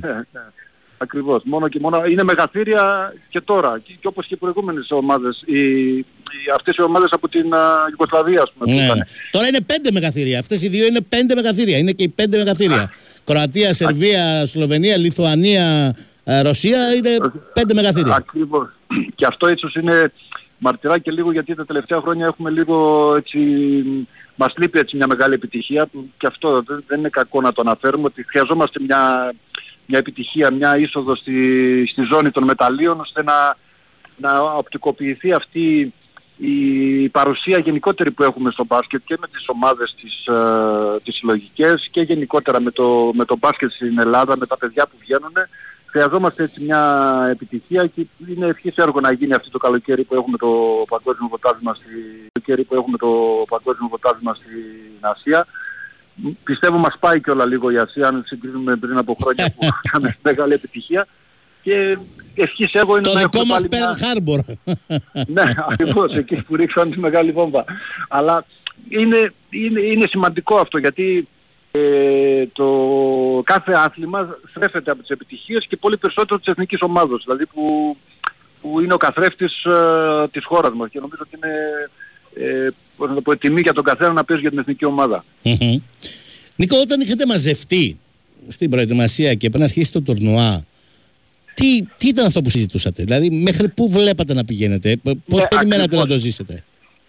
[0.96, 1.06] Ναι, ναι.
[1.06, 1.42] Ακριβώς.
[1.46, 2.06] Μόνο και μόνο.
[2.06, 3.80] Είναι μεγαθύρια και τώρα.
[3.84, 5.44] Και, και όπως και οι προηγούμενες ομάδες.
[5.46, 5.60] Οι,
[5.98, 6.06] οι,
[6.56, 8.72] αυτές οι ομάδες από την α, Ιουγκοσλαβία, ας πούμε.
[8.72, 8.86] που Ναι.
[8.86, 9.04] ήταν.
[9.32, 10.40] Τώρα είναι πέντε μεγαθύρια.
[10.40, 11.78] Αυτές οι δύο είναι πέντε μεγαθύρια.
[11.78, 12.92] Είναι και οι πέντε μεγαθύρια.
[13.24, 17.18] Κροατία, Σερβία, Σλοβενία, Λιθουανία, ε, Ρωσία είναι
[17.54, 18.16] πέντε μεγαθύρια.
[18.16, 18.68] Ακριβώς.
[19.16, 20.12] Και αυτό ίσως είναι
[20.60, 23.40] μαρτυρά και λίγο γιατί τα τελευταία χρόνια έχουμε λίγο έτσι...
[24.38, 27.62] Μας λείπει έτσι μια μεγάλη επιτυχία που και αυτό δεν, δεν είναι κακό να το
[27.62, 29.34] αναφέρουμε ότι χρειαζόμαστε μια,
[29.86, 33.58] μια επιτυχία, μια είσοδο στη, στη ζώνη των μεταλλίων ώστε να,
[34.18, 35.94] να οπτικοποιηθεί αυτή
[36.38, 41.88] η παρουσία γενικότερη που έχουμε στο μπάσκετ και με τις ομάδες τις, ε, τις συλλογικές
[41.92, 45.34] και γενικότερα με το, με το μπάσκετ στην Ελλάδα, με τα παιδιά που βγαίνουν.
[45.86, 46.82] Χρειαζόμαστε έτσι μια
[47.32, 50.50] επιτυχία και είναι ευχής έργο να γίνει αυτό το καλοκαίρι που έχουμε το
[50.88, 51.90] παγκόσμιο ποτάσμα, στη,
[52.32, 53.10] καλοκαίρι που έχουμε το
[53.50, 55.46] παγκόσμιο ποτάσμα στην Ασία
[56.44, 60.18] πιστεύω μας πάει και όλα λίγο η Ασία αν συγκρίνουμε πριν από χρόνια που είχαμε
[60.22, 61.08] μεγάλη επιτυχία
[61.62, 61.98] και
[62.36, 64.56] ευχής εγώ είναι Το να δικό έχουμε μας πάλι μια- Pearl Harbor.
[65.36, 67.66] ναι, ακριβώς, εκεί που ρίξαν τη μεγάλη βόμβα.
[68.10, 68.46] Αλλά
[68.90, 71.28] είναι, είναι, είναι σημαντικό αυτό γιατί
[71.72, 72.68] ε, το
[73.46, 77.98] κάθε άθλημα στρέφεται από τις επιτυχίες και πολύ περισσότερο της εθνικής ομάδας, δηλαδή που,
[78.62, 81.54] που είναι ο καθρέφτης ε, της χώρας μας και νομίζω ότι είναι
[82.48, 85.26] ε, πώς να το πω, τιμή για τον καθένα να παίζει για την εθνική ομάδα.
[85.44, 85.80] Μμμ.
[86.56, 88.00] Νίκο, όταν είχατε μαζευτεί
[88.48, 90.64] στην προετοιμασία και πριν αρχίσει το τουρνουά,
[91.54, 95.48] τι, τι ήταν αυτό που συζητούσατε, δηλαδή μέχρι πού βλέπατε να πηγαίνετε, π- πώς Ναι,
[95.48, 96.08] περιμένατε ακριβώς.
[96.08, 96.64] να το ζήσετε;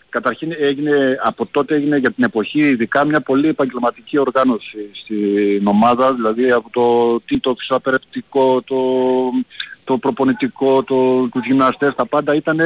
[0.09, 6.14] Καταρχήν έγινε, από τότε έγινε για την εποχή ειδικά μια πολύ επαγγελματική οργάνωση στην ομάδα,
[6.14, 8.77] δηλαδή από το τι το φυσαπερεπτικό, το,
[9.85, 12.59] το προπονητικό, το, τους γυμναστές, τα πάντα ήταν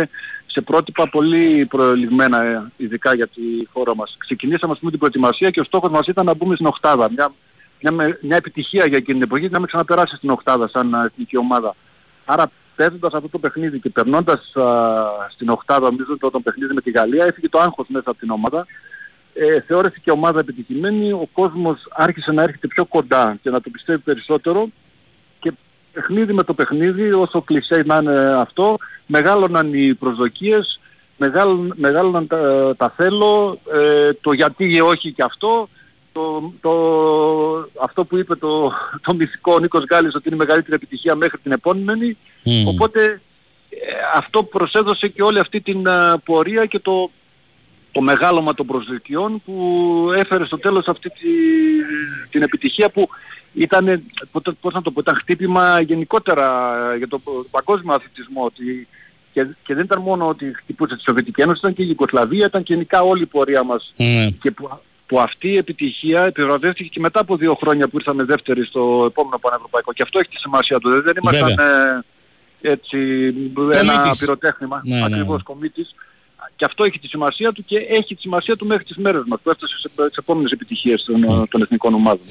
[0.50, 4.14] σε πρότυπα πολύ προελιγμένα ε, ειδικά για τη χώρα μας.
[4.18, 7.10] Ξεκινήσαμε ας πούμε την προετοιμασία και ο στόχος μας ήταν να μπούμε στην οκτάδα.
[7.10, 7.32] Μια,
[7.80, 11.04] μια, με- μια επιτυχία για εκείνη την εποχή να μην ξαναπεράσει στην οκτάδα σαν ε,
[11.04, 11.74] εθνική ομάδα.
[12.24, 14.64] Άρα παίζοντας αυτό το παιχνίδι και περνώντας α,
[15.30, 18.30] στην οκτάδα νομίζω το, το παιχνίδι με τη Γαλλία έφυγε το άγχος μέσα από την
[18.30, 18.66] ομάδα.
[19.34, 23.60] Ε, θεώρησε και η ομάδα επιτυχημένη, ο κόσμος άρχισε να έρχεται πιο κοντά και να
[23.60, 24.70] το πιστεύει περισσότερο και
[25.92, 28.76] παιχνίδι με το παιχνίδι, όσο κλεισέ να είναι αυτό,
[29.06, 30.80] μεγάλωναν οι προσδοκίες,
[31.16, 35.68] μεγάλων- μεγάλωναν τα, τα θέλω, ε, το γιατί όχι και αυτό,
[36.12, 36.72] το, το,
[37.82, 38.72] αυτό που είπε το,
[39.02, 42.16] το μυθικό ο Νίκος Γκάλης ότι είναι η μεγαλύτερη επιτυχία μέχρι την επόμενη.
[42.44, 42.68] Μμμ.
[42.68, 43.20] Οπότε
[43.70, 43.76] ε,
[44.16, 47.10] αυτό προσέδωσε και όλη αυτή την α, πορεία και το,
[47.92, 49.54] το μεγάλωμα των προσδοκιών που
[50.16, 51.28] έφερε στο τέλος αυτή τη,
[52.30, 53.08] την επιτυχία που
[53.54, 58.88] ήταν, πότε- πώς να το πω, ήταν χτύπημα γενικότερα για το παγκόσμιο αθλητισμό ότι
[59.32, 62.62] και, και δεν ήταν μόνο ότι χτυπούσε τη Σοβιετική Ένωση, ήταν και η Ιουγκοσλαβία, ήταν
[62.62, 64.26] και γενικά όλη η πορεία μας Ναι.
[64.40, 68.64] και που, που αυτή η επιτυχία επιβραβεύτηκε και μετά από δύο χρόνια που ήρθαμε δεύτεροι
[68.64, 69.92] στο επόμενο Πανευρωπαϊκό.
[69.92, 71.02] Και αυτό έχει τη σημασία του.
[71.02, 72.04] Δεν ήμασταν ε,
[72.72, 72.98] έτσι
[73.72, 74.18] ένα Κομίτης.
[74.18, 75.14] πυροτέχνημα, Ναι, ναι, ναι.
[75.14, 75.94] ακριβώς κομίτης.
[76.56, 79.40] Και αυτό έχει τη σημασία του και έχει τη σημασία του μέχρι τις μέρες μας
[79.42, 81.46] που έφτασε σε, στις επόμενες επιτυχίες των, Ναι.
[81.46, 82.24] των εθνικών ομάδων.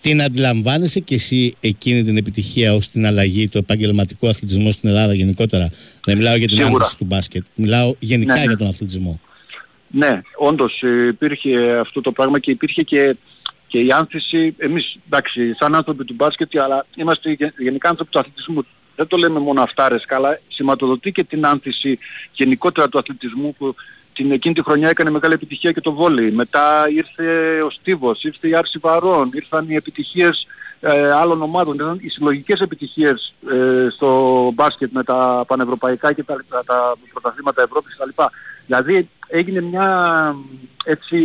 [0.00, 5.14] Την αντιλαμβάνεσαι και εσύ εκείνη την επιτυχία ως την αλλαγή του επαγγελματικού αθλητισμού στην Ελλάδα
[5.14, 5.70] γενικότερα;
[6.04, 6.76] Δεν μιλάω για την Σίγουρα.
[6.76, 8.46] άνθηση του μπάσκετ, μιλάω γενικά Ναι, ναι.
[8.46, 9.20] για τον αθλητισμό.
[9.92, 13.16] Ναι, όντως ε, υπήρχε αυτό το πράγμα και υπήρχε και,
[13.66, 18.18] και η άνθηση, εμείς εντάξει, σαν άνθρωποι του μπάσκετ, αλλά είμαστε γε- γενικά άνθρωποι του
[18.18, 18.66] αθλητισμού.
[18.96, 21.98] Δεν το λέμε μόνο αυτάρες, αλλά σηματοδοτεί και την άνθηση
[22.32, 23.74] γενικότερα του αθλητισμού που
[24.12, 26.30] την εκείνη τη χρονιά έκανε μεγάλη επιτυχία και το βόλεϊ.
[26.30, 30.46] Μετά ήρθε ο Στίβος, ήρθε η Άρση Βαρών, ήρθαν οι επιτυχίες
[30.80, 36.44] ε, άλλων ομάδων, ήρθαν οι συλλογικές επιτυχίες ε, στο μπάσκετ με τα πανευρωπαϊκά και τα,
[36.48, 38.22] τα, τα πρωταθλήματα Ευρώπης κτλ.
[38.66, 40.34] Δηλαδή έγινε μια
[40.84, 41.18] έτσι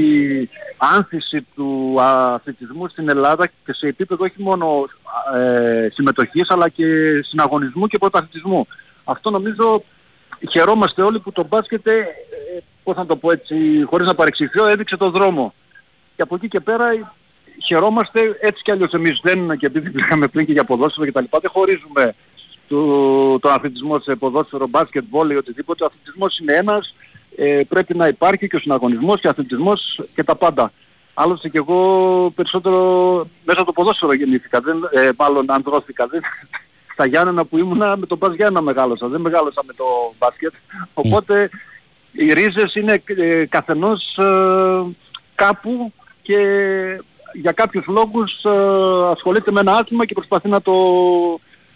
[0.78, 4.86] άνθηση του αθλητισμού στην Ελλάδα και σε επίπεδο όχι μόνο
[5.36, 6.86] ε, συμμετοχής αλλά και
[7.24, 8.67] συναγωνισμού και πρωταθλητισμού.
[9.04, 9.84] Αυτό νομίζω
[10.50, 12.06] χαιρόμαστε όλοι που το μπάσκετ, ε, ε,
[12.86, 15.54] πώς να το πω έτσι, χωρίς να παρεξηγηθώ, έδειξε το δρόμο.
[16.15, 17.12] Και από εκεί και πέρα ε,
[17.63, 21.21] χαιρόμαστε έτσι κι αλλιώς εμείς δεν, και επειδή πήγαμε πριν και για ποδόσφαιρο και τα
[21.21, 22.15] λοιπά, δεν χωρίζουμε
[22.67, 25.84] το, τον αθλητισμό σε ποδόσφαιρο, μπάσκετ, βόλεϊ, οτιδήποτε.
[25.84, 26.95] Ο αθλητισμός είναι ένας,
[27.36, 30.71] ε, πρέπει να υπάρχει και ο συναγωνισμός και ο αθλητισμός και τα πάντα.
[31.13, 32.80] Άλλωστε και εγώ περισσότερο
[33.43, 36.08] μέσα από το ποδόσφαιρο γεννήθηκα, δεν, ε, μάλλον ανδρώθηκα.
[36.08, 36.21] Δεν,
[36.93, 39.86] στα Γιάννενα που ήμουνα με τον Μπας Γιάννενα μεγάλωσα, δεν μεγάλωσα με το
[40.17, 40.54] μπάσκετ.
[40.93, 41.50] Οπότε
[42.17, 44.95] οι ρίζες είναι ε, καθενός ε,
[45.36, 46.38] κάπου και
[47.34, 48.49] για κάποιους λόγους ε,
[49.12, 50.73] ασχολείται με ένα άθλημα και προσπαθεί να, το,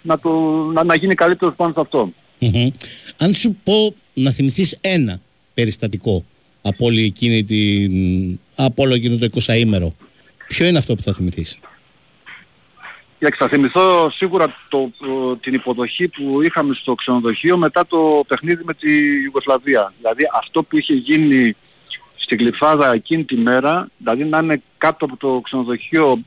[0.01, 0.29] να, το,
[0.73, 2.11] να, να γίνει καλύτερος πάνω σε αυτό.
[2.39, 2.69] Μμμ.
[3.17, 5.19] Αν σου πω να θυμηθείς ένα
[5.53, 6.25] περιστατικό
[6.61, 8.39] από όλη εκείνη την...
[8.55, 9.91] από όλο εκείνο το 20ήμερο,
[10.47, 11.59] ποιο είναι αυτό που θα θυμηθείς;
[13.19, 18.63] Και θα θυμηθώ σίγουρα το, το- την υποδοχή που είχαμε στο ξενοδοχείο μετά το παιχνίδι
[18.63, 19.93] με τη Ιουγκοσλαβία.
[19.97, 21.55] Δηλαδή αυτό που είχε γίνει
[22.15, 26.23] στην Γλυφάδα εκείνη τη μέρα, δηλαδή να είναι κάτω από το ξενοδοχείο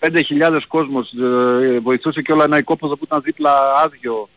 [0.00, 3.52] 5.000 κόσμος, ε, βοηθούσε και όλα ένα οικόπεδο που ήταν δίπλα
[3.84, 4.28] άδειο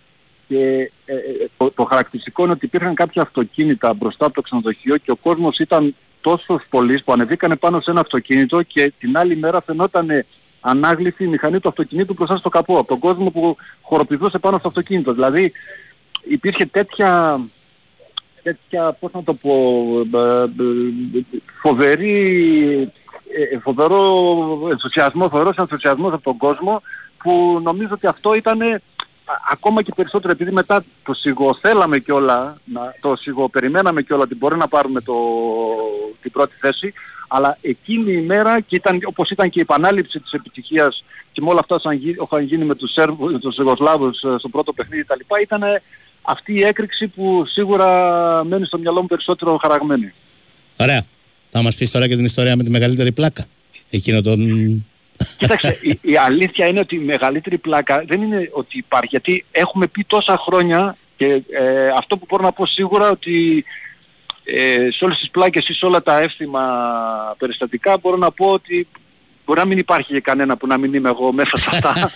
[0.48, 4.98] και ε, ε, το, το χαρακτηριστικό είναι ότι υπήρχαν κάποια αυτοκίνητα μπροστά από το ξενοδοχείο
[4.98, 9.36] και ο κόσμος ήταν τόσο πολλής που ανεβήκανε πάνω σε ένα αυτοκίνητο και την άλλη
[9.36, 10.26] μέρα φαινόταν
[10.62, 14.68] ανάγλυφη η μηχανή του αυτοκινήτου μπροστά στο καπό από τον κόσμο που χοροπηδούσε πάνω στο
[14.68, 15.14] αυτοκίνητο.
[15.14, 15.52] Δηλαδή
[16.24, 17.42] υπήρχε τέτοια,
[18.44, 19.52] τέτοια πώς να το πω,
[20.14, 20.50] ε, ε,
[21.62, 22.92] φοβερή,
[23.52, 24.28] ε, φοβερό
[24.72, 26.82] ενθουσιασμό, φοβερός ενθουσιασμός από τον κόσμο
[27.24, 28.60] που νομίζω ότι αυτό ήταν
[29.52, 34.68] ακόμα και περισσότερο επειδή μετά το σιγοθέλαμε κιόλα, να, το σιγοπεριμέναμε κιόλα ότι μπορεί να
[34.68, 35.14] πάρουμε το,
[36.22, 36.94] την πρώτη θέση,
[37.28, 41.50] αλλά εκείνη η μέρα και ήταν, όπως ήταν και η επανάληψη της επιτυχίας και με
[41.50, 44.74] όλα αυτά σαν γι- είχαν γίνει με τους, Σέρβους, με τους Ιουγκοσλάβους ε, στο πρώτο
[44.74, 45.20] παιχνίδι κτλ.
[45.42, 45.62] ήταν
[46.22, 50.14] αυτή η έκρηξη που σίγουρα μένει στο μυαλό μου περισσότερο χαραγμένη.
[50.78, 51.06] Ωραία.
[51.50, 53.46] Θα μας πεις τώρα και την ιστορία με τη μεγαλύτερη πλάκα.
[53.90, 54.40] Εκείνο τον.
[55.38, 59.88] Κοίταξε, η, η αλήθεια είναι ότι η μεγαλύτερη πλάκα δεν είναι ότι υπάρχει, γιατί έχουμε
[59.88, 63.66] πει τόσα χρόνια και ε, αυτό που μπορώ να πω σίγουρα ότι
[64.44, 66.62] ε, σε όλες τις πλάκες ή σε όλα τα εύθυμα
[67.38, 68.88] περιστατικά μπορώ να πω ότι
[69.46, 72.12] μπορεί να μην υπάρχει και κανένα που να μην είμαι εγώ μέσα σε αυτά.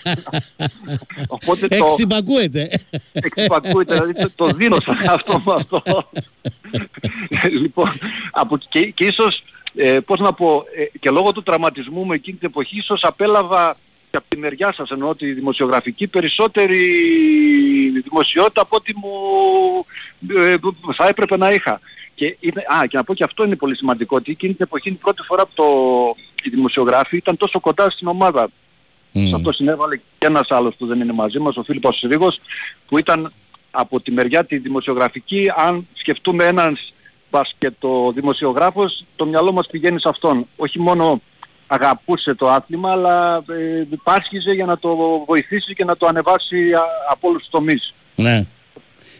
[1.36, 2.70] Οπότε το Εξυπακούεται.
[3.12, 5.82] εξυπακούεται, δηλαδή το, το δίνω σαν αυτό με αυτό.
[7.62, 7.90] λοιπόν,
[8.30, 9.42] από, και, και ίσως,
[9.74, 13.76] ε, πώς να πω, ε, και λόγω του τραυματισμού μου εκείνη την εποχή ίσως απέλαβα
[14.10, 16.78] και από τη μεριά σας εννοώ τη δημοσιογραφική περισσότερη
[18.04, 19.10] δημοσιότητα από ό,τι μου
[20.36, 20.54] ε,
[20.94, 21.80] θα έπρεπε να είχα.
[22.14, 24.88] Και, είναι, α, και να πω και αυτό είναι πολύ σημαντικό ότι εκείνη την εποχή
[24.88, 25.64] είναι η πρώτη φορά που το,
[26.42, 28.48] οι δημοσιογράφοι ήταν τόσο κοντά στην ομάδα.
[29.12, 32.40] Σε αυτό συνέβαλε και ένας άλλος που δεν είναι μαζί μας, ο Φίλιππος Συρίγος,
[32.88, 33.32] που ήταν
[33.70, 36.78] από τη μεριά τη δημοσιογραφική, αν σκεφτούμε έναν
[37.38, 40.46] μπασκετο δημοσιογράφος, το μυαλό μας πηγαίνει σε αυτόν.
[40.56, 41.20] Όχι μόνο
[41.66, 44.88] αγαπούσε το άθλημα, αλλά ε, πάσχιζε για να το
[45.26, 47.94] βοηθήσει και να το ανεβάσει α, από όλους τους τομείς.
[48.14, 48.46] ναι.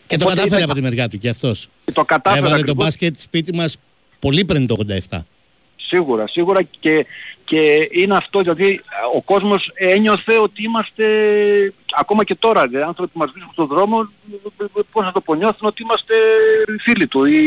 [0.06, 1.68] Και το Οπότε κατάφερε ήταν- από τη μεριά του και αυτός.
[1.84, 2.84] Και το κατάφερε Έβαλε το ακριβώς.
[2.84, 3.76] μπάσκετ σπίτι μας
[4.18, 4.76] πολύ πριν το
[5.10, 5.18] 87.
[5.86, 7.06] Σίγουρα, σίγουρα και,
[7.44, 8.80] και είναι αυτό γιατί
[9.14, 11.04] ο κόσμος ένιωθε ότι είμαστε
[11.98, 14.10] ακόμα και τώρα, δηλαδή, άνθρωποι που μας βρίσκουν στον δρόμο,
[14.92, 16.14] πώς να το πω, νιώθουν ότι είμαστε
[16.82, 17.40] φίλοι του ή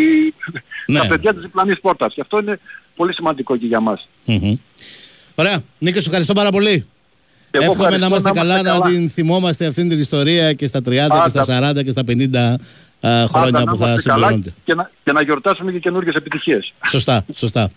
[0.88, 1.00] Ναι.
[1.00, 2.60] τα παιδιά της διπλανής πόρτας και αυτό είναι
[2.96, 4.10] πολύ σημαντικό και για μας.
[4.26, 4.56] Μμμ.
[5.36, 5.62] Ωραία.
[5.78, 6.86] Νίκος, σου ευχαριστώ πάρα πολύ.
[7.52, 8.86] Και εγώ Εύχομαι να ευχαριστώ, είμαστε καλά, να καλά.
[8.86, 11.44] την θυμόμαστε αυτήν την ιστορία και στα 30 και Πάντα.
[11.44, 12.36] στα 40 και στα 50
[13.08, 14.54] α, χρόνια Πάντα να που θα είμαστε καλά συμπληρώνονται.
[14.64, 16.74] και να, και να γιορτάσουμε και καινούργιες επιτυχίες.
[16.88, 17.70] Σωστά, σωστά.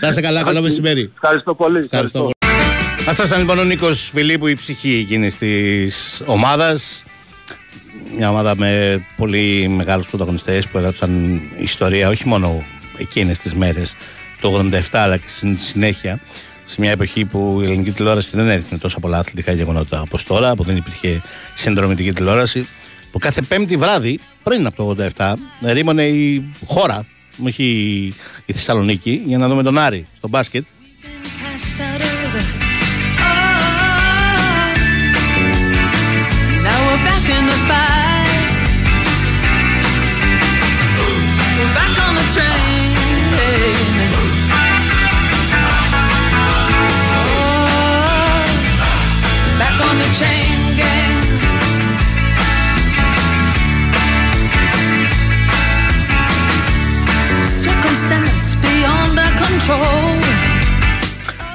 [0.00, 1.10] Να είσαι καλά, καλό μεσημέρι.
[1.14, 1.78] Ευχαριστώ πολύ.
[1.78, 2.18] Ευχαριστώ.
[2.18, 2.32] πολύ.
[3.08, 7.02] Αυτό ήταν λοιπόν ο Νίκος Φιλίππου, η ψυχή εκείνης της ομάδας.
[8.16, 12.64] Μια ομάδα με πολύ μεγάλους πρωταγωνιστές που έγραψαν ιστορία όχι μόνο
[12.96, 13.92] εκείνες τις μέρες
[14.40, 16.20] το 87 αλλά και στην συνέχεια
[16.66, 20.54] σε μια εποχή που η ελληνική τηλεόραση δεν έδειχνε τόσα πολλά αθλητικά γεγονότα όπως τώρα
[20.54, 21.22] που δεν υπήρχε
[21.54, 22.66] συνδρομητική τηλεόραση
[23.10, 27.06] που κάθε πέμπτη βράδυ πριν από το 87 ρίμωνε η χώρα
[27.44, 27.64] όχι
[28.46, 30.64] η Θεσσαλονίκη για να δούμε τον Άρη στο μπάσκετ
[31.54, 32.42] cast out of the.
[33.18, 33.52] Oh,
[36.66, 37.58] now we're back in the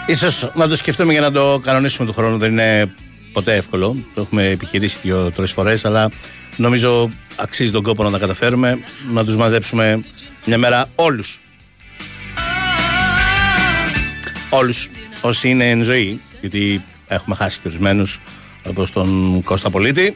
[0.06, 2.38] Ίσως να το σκεφτούμε για να το κανονίσουμε του χρόνου.
[2.38, 2.94] Δεν είναι
[3.32, 3.96] ποτέ εύκολο.
[4.14, 6.10] Το έχουμε επιχειρήσει δύο-τρει φορές, αλλά
[6.56, 8.80] νομίζω αξίζει τον κόπο να τα καταφέρουμε.
[9.12, 10.04] Να τους μαζέψουμε
[10.46, 11.40] μια μέρα όλους.
[14.50, 14.90] Όλους
[15.22, 18.20] όσοι είναι εν ζωή, γιατί έχουμε χάσει και ορισμένους
[18.68, 20.16] όπως τον Κώστα Πολίτη.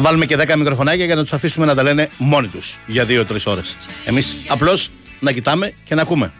[0.00, 3.06] Να βάλουμε και 10 μικροφωνάκια για να τους αφήσουμε να τα λένε μόνοι τους για
[3.08, 3.76] 2-3 ώρες.
[4.04, 6.32] Εμείς απλώς να κοιτάμε και να ακούμε.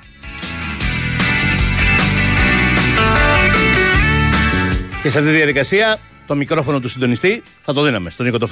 [5.03, 8.47] Και σε αυτή τη διαδικασία το μικρόφωνο του συντονιστή θα το δίναμε στον Νίκο το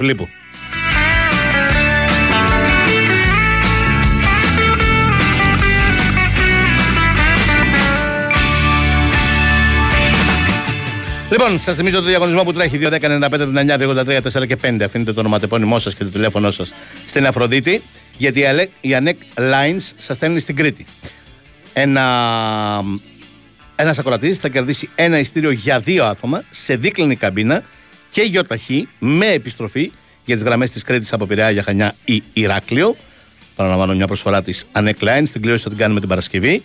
[11.31, 14.81] Λοιπόν, σας θυμίζω το διαγωνισμό που τρέχει 2.10.95.99.283.4 και 5.
[14.83, 16.73] Αφήνετε το ονοματεπώνυμό σας και το τηλέφωνό σας
[17.05, 17.81] στην Αφροδίτη,
[18.17, 20.85] γιατί η Αλε- η ANEC Lines σας στέλνει στην Κρήτη.
[21.73, 22.83] Ένα
[23.75, 27.63] ένας ακροατής θα κερδίσει ένα ειστήριο για δύο άτομα σε δίκλινη καμπίνα
[28.09, 29.91] και γιοταχή με επιστροφή
[30.25, 32.95] για τις γραμμές της Κρήτης από Πειραιά για Χανιά ή Ηράκλειο.
[33.55, 35.23] Παραλαμβάνω μια προσφορά της ANEC Lines.
[35.31, 36.63] Την κλήρωση θα την κάνουμε την Παρασκευή.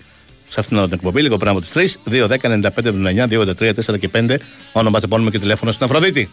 [0.54, 2.00] Σε αυτήν την εκπομπή, λίγο πριν από τις 3.
[2.10, 4.36] 2, 10, 95, 79, 2, 3, 4 και 5.
[4.72, 6.30] Όνομα, τεπώνυμο και τηλέφωνο στην Αφροδίτη.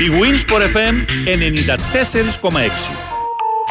[0.00, 0.94] Η Winsport FM
[1.26, 3.09] 94,6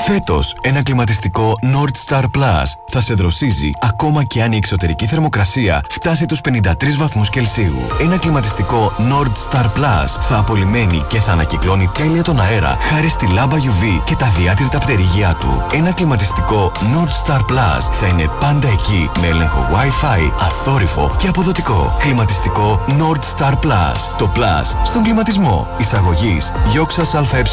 [0.05, 5.83] Φέτος, ένα κλιματιστικό Nord Star Plus θα σε δροσίζει ακόμα και αν η εξωτερική θερμοκρασία
[5.89, 7.75] φτάσει τους 53 βαθμούς Κελσίου.
[8.01, 13.27] Ένα κλιματιστικό Nord Star Plus θα απολυμμένει και θα ανακυκλώνει τέλεια τον αέρα χάρη στη
[13.27, 15.65] λάμπα UV και τα διάτρητα πτερυγιά του.
[15.73, 21.95] Ένα κλιματιστικό Nord Star Plus θα είναι πάντα εκεί με έλεγχο Wi-Fi, αθόρυφο και αποδοτικό.
[21.99, 23.99] Κλιματιστικό Nord Star Plus.
[24.17, 25.67] Το Plus στον κλιματισμό.
[25.77, 27.43] Εισαγωγής Γιώξας ΑΕ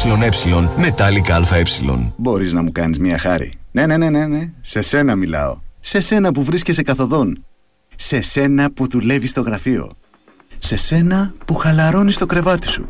[0.77, 1.63] Μετάλλικα ΑΕ.
[2.37, 3.53] Μπορείς να μου κάνεις μια χάρη.
[3.71, 4.51] Ναι, ναι, ναι, ναι, ναι.
[4.61, 5.59] Σε σένα μιλάω.
[5.79, 7.45] Σε σένα που βρίσκεσαι καθοδόν.
[7.95, 9.91] Σε σένα που δουλεύεις στο γραφείο.
[10.59, 12.89] Σε σένα που χαλαρώνεις το κρεβάτι σου.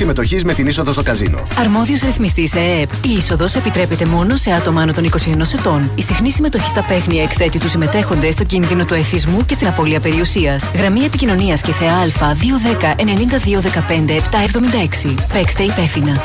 [0.01, 1.47] συμμετοχής με την είσοδο στο καζίνο.
[1.59, 2.91] Αρμόδιος ρυθμιστής ΕΕΠ.
[3.05, 5.91] Η είσοδος επιτρέπεται μόνο σε άτομα άνω των 21 ετών.
[5.95, 9.99] Η συχνή συμμετοχή στα παίχνια εκθέτει τους συμμετέχοντε στο κίνδυνο του εθισμού και στην απώλεια
[9.99, 10.71] περιουσίας.
[10.75, 14.15] Γραμμή επικοινωνίας και θεά Α 210 92 15
[15.07, 15.15] 776.
[15.33, 16.23] Παίξτε υπεύθυνα.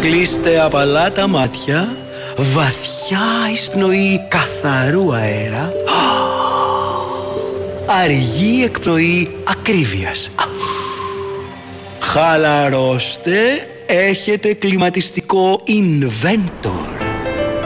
[0.00, 1.96] Κλείστε απαλά τα μάτια,
[2.36, 3.20] βαθιά
[3.52, 5.72] εισπνοή καθαρού αέρα,
[8.02, 10.30] αργή εκπνοή ακρίβειας.
[12.12, 17.02] Χαλαρώστε, έχετε κλιματιστικό Inventor.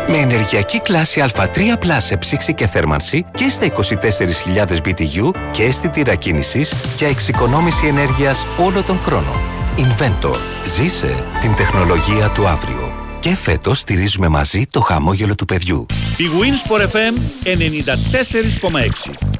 [0.09, 6.15] Με ενεργειακή κλάση Α3 Plus σε ψήξη και θέρμανση και στα 24.000 BTU και αισθητήρα
[6.15, 9.41] κίνησης για εξοικονόμηση ενέργειας όλο τον χρόνο.
[9.77, 10.37] Inventor.
[10.77, 12.93] Ζήσε την τεχνολογία του αύριο.
[13.21, 15.87] Και φέτος στηρίζουμε μαζί το χαμόγελο του παιδιού.
[16.17, 17.15] Η Winsport FM
[19.11, 19.36] 94,6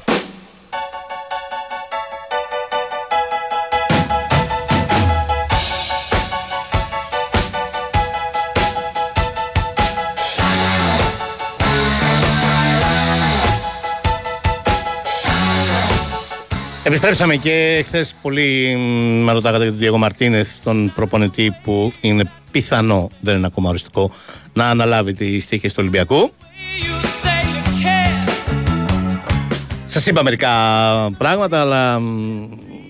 [16.87, 18.75] Επιστρέψαμε και χθες πολύ
[19.23, 24.11] με ρωτάγατε για τον Διέγο Μαρτίνεθ, τον προπονητή που είναι πιθανό, δεν είναι ακόμα οριστικό,
[24.53, 26.31] να αναλάβει τη στίχη του Ολυμπιακού.
[29.85, 30.49] Σας είπα μερικά
[31.17, 32.01] πράγματα, αλλά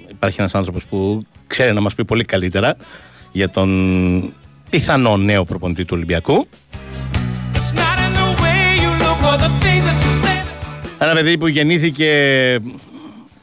[0.10, 2.76] υπάρχει ένας άνθρωπος που ξέρει να μας πει πολύ καλύτερα
[3.32, 4.34] για τον
[4.70, 6.48] πιθανό νέο προπονητή του Ολυμπιακού.
[11.00, 12.12] Ένα παιδί που γεννήθηκε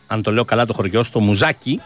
[0.07, 1.81] αν το λέω καλά το χωριό, στο Μουζάκι.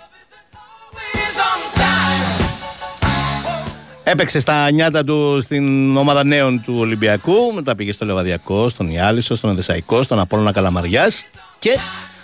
[4.11, 9.35] Έπαιξε στα νιάτα του στην ομάδα νέων του Ολυμπιακού, μετά πήγε στο Λεβαδιακό, στον Ιάλισο,
[9.35, 11.25] στον Εδεσαϊκό, στον Απόλλωνα Καλαμαριάς
[11.59, 11.79] και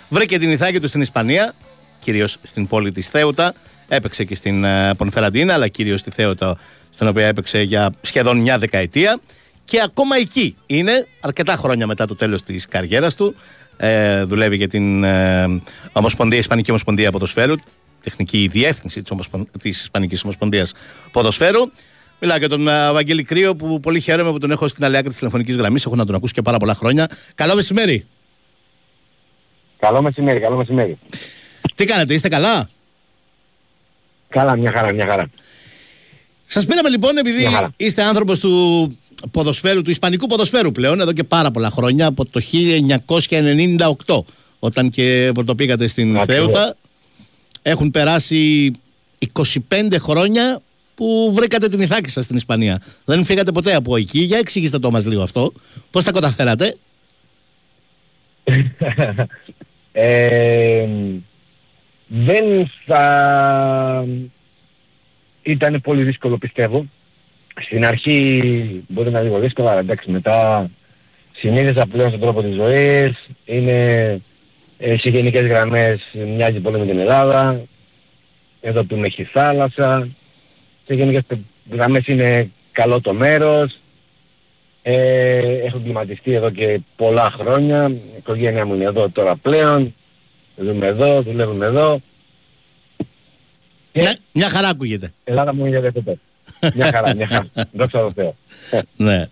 [0.09, 1.53] βρήκε την ηθάκη του στην Ισπανία,
[1.99, 3.53] κυρίως στην πόλη της Θέουτα.
[3.87, 6.57] Έπαιξε και στην ε, Πονφεραντίνα, αλλά κυρίως στη Θέουτα,
[6.89, 9.19] στην οποία έπαιξε για σχεδόν μια δεκαετία.
[9.65, 13.35] Και ακόμα εκεί είναι, αρκετά χρόνια μετά το τέλος της καριέρας του,
[13.77, 15.61] ε, δουλεύει για την ε,
[15.91, 17.55] Ομοσπονδία, Ισπανική Ομοσπονδία Ποδοσφαίρου,
[18.01, 19.27] τεχνική διεύθυνση της
[19.59, 20.73] της Ισπανικής Ομοσπονδίας
[21.11, 21.59] Ποδοσφαίρου.
[22.19, 25.09] Μιλάω για τον ε, Βαγγέλη Κρύο που πολύ χαίρομαι που τον έχω στην άλλη άκρη
[25.09, 25.85] της τηλεφωνικής γραμμής.
[25.85, 27.07] Έχω να τον ακούσει και πάρα πολλά χρόνια.
[27.35, 28.07] Καλό μεσημέρι.
[29.79, 30.97] Καλό μεσημέρι, καλό μεσημέρι.
[31.75, 32.69] Τι κάνετε, είστε καλά;
[34.29, 35.29] Καλά, μια χαρά, μια χαρά.
[36.45, 38.97] Σας πήραμε λοιπόν επειδή είστε άνθρωπος του
[39.31, 42.41] ποδοσφαίρου, του ισπανικού ποδοσφαίρου πλέον, εδώ και πάρα πολλά χρόνια, από το
[44.05, 44.19] 1998,
[44.59, 46.75] όταν και πρωτοπήγατε στην Θέουτα.
[47.61, 48.71] Έχουν περάσει
[49.69, 50.61] 25 χρόνια
[50.95, 52.81] που βρήκατε την Ιθάκη σας στην Ισπανία.
[53.05, 54.19] Δεν φύγατε ποτέ από εκεί.
[54.19, 55.53] Για εξηγήστε το μας λίγο αυτό.
[55.91, 56.73] Πώς τα καταφέρατε;
[59.91, 60.85] ε,
[62.07, 64.05] δεν θα
[65.41, 66.85] ήταν πολύ δύσκολο πιστεύω
[67.61, 70.69] στην αρχή μπορεί να είναι λίγο δύσκολο, αλλά εντάξει μετά
[71.31, 74.21] συνείδησα πλέον στον τρόπο της ζωής, είναι
[74.77, 77.61] ε, σε γενικές γραμμές μοιάζει πολύ με την Ελλάδα,
[78.61, 80.07] εδώ που έχει θάλασσα,
[80.85, 81.23] σε γενικές
[81.71, 83.77] γραμμές είναι καλό το μέρος,
[84.81, 89.95] ε, έχω κλιματιστεί εδώ και πολλά χρόνια, η οικογένειά μου είναι εδώ τώρα πλέον,
[90.55, 92.01] ζούμε εδώ, δουλεύουμε εδώ.
[93.93, 95.13] Μια, μια χαρά ακούγεται.
[95.23, 96.19] Ελλάδα μου είναι δεύτερη.
[96.75, 97.47] Μια χαρά, μια χαρά.
[97.71, 98.35] Δόξα τω Θεώ.
[98.95, 99.27] ναι.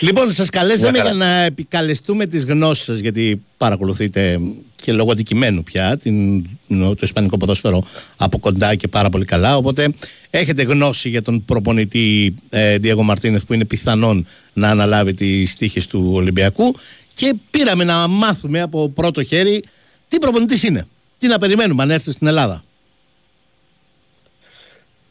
[0.00, 4.38] Λοιπόν, σας καλέσαμε για να επικαλεστούμε τις γνώσεις σας, γιατί παρακολουθείτε
[4.84, 7.84] και λόγω αντικειμένου πια την, το ισπανικό ποδόσφαιρο
[8.16, 9.56] από κοντά και πάρα πολύ καλά.
[9.56, 9.92] Οπότε
[10.30, 15.86] έχετε γνώση για τον προπονητή ε, Διέγο Μαρτίνεθ που είναι πιθανόν να αναλάβει τις τύχες
[15.86, 16.74] του Ολυμπιακού
[17.14, 19.64] και πήραμε να μάθουμε από πρώτο χέρι
[20.08, 20.86] τι προπονητής είναι.
[21.18, 22.64] Τι να περιμένουμε αν έρθει στην Ελλάδα.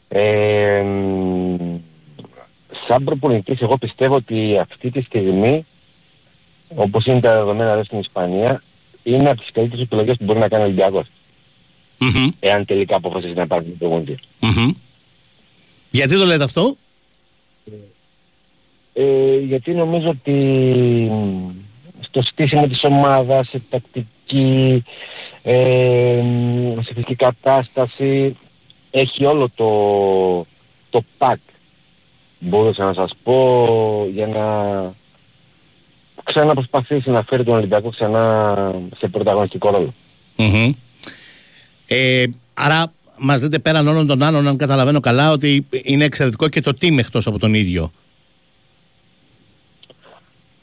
[0.08, 0.84] Ε,
[2.88, 5.66] σαν προπονητής εγώ πιστεύω ότι αυτή τη στιγμή
[6.74, 8.62] όπως είναι τα δεδομένα εδώ στην Ισπανία
[9.02, 11.06] είναι από τις καλύτερες επιλογές που μπορεί να κάνει ο ολυμπιακος
[12.40, 14.18] Εάν τελικά αποφασίσει να πάρει τον προπονητή.
[15.90, 16.76] Γιατί το λέτε αυτό;
[18.92, 21.10] Ε, γιατί νομίζω ότι
[22.00, 24.84] στο στήσιμο της ομάδας, σε τακτική,
[25.42, 26.22] ε,
[26.74, 28.36] σε φυσική κατάσταση,
[28.96, 29.66] έχει όλο το,
[30.90, 31.34] το pack
[32.38, 34.44] μπορούσα να σας πω για να
[36.24, 39.92] ξαναπροσπαθήσει να φέρει τον Ολυμπιακό ξανά σε πρωταγωνιστικό
[41.86, 42.24] Ε,
[42.54, 46.72] άρα μας λέτε πέραν όλων των άλλων αν καταλαβαίνω καλά ότι είναι εξαιρετικό και το
[46.80, 47.90] team εκτός από τον ίδιο.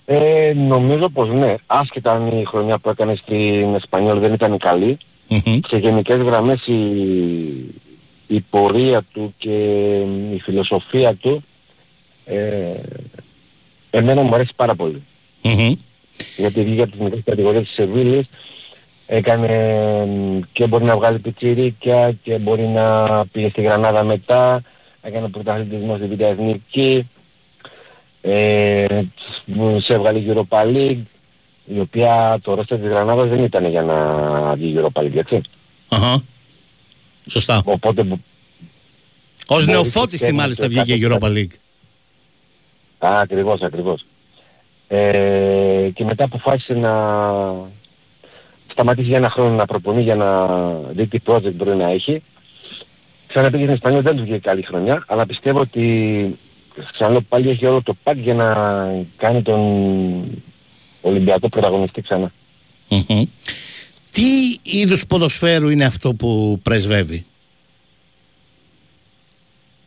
[0.05, 1.55] Ε, νομίζω πως ναι.
[1.65, 4.97] Άσχετα αν η χρονιά που έκανε στην Εσπανιόλ δεν ήταν καλή,
[5.67, 6.73] σε γενικές γραμμές η,
[8.31, 9.55] η πορεία του και
[10.33, 11.43] η φιλοσοφία του
[12.25, 12.73] ε,
[13.89, 15.03] εμένα μου αρέσει πάρα πολύ.
[16.37, 18.25] Γιατί βγήκε από τις μικρές κατηγορίες της Σεβίλης,
[19.07, 19.47] έκανε
[20.51, 24.61] και μπορεί να βγάλει πιτσιρίκια και μπορεί να πήγε στη Γρανάδα μετά,
[25.01, 27.09] έκανε πρωταθλητισμό στη Β' Εθνική,
[28.21, 28.85] ε,
[29.81, 31.03] σε έβγαλε Europa League,
[31.65, 35.41] η οποία το ρόστερ της Γρανάδας δεν ήταν για να βγει Europa League, έτσι.
[35.89, 36.23] Αχα.
[37.31, 37.61] Σωστά.
[37.65, 38.05] Οπότε...
[39.47, 41.55] Ως νεοφώτιστη μάλιστα βγήκε η Europa League.
[42.97, 44.05] Α, ακριβώς, ακριβώς.
[44.87, 46.93] Ε, και μετά αποφάσισε να
[48.71, 52.23] σταματήσει για ένα χρόνο να προπονεί για να δει τι project μπορεί να έχει.
[53.27, 56.37] Ξαναπήγε στην Ισπανία, δεν του βγήκε καλή χρονιά, αλλά πιστεύω ότι
[56.91, 58.53] ξαναλέω πάλι έχει όλο το pack για να
[59.17, 59.61] κάνει τον
[61.01, 62.31] Ολυμπιακό πρωταγωνιστή ξανά.
[64.11, 67.25] Τι είδους ποδοσφαίρου είναι αυτό που πρεσβεύει;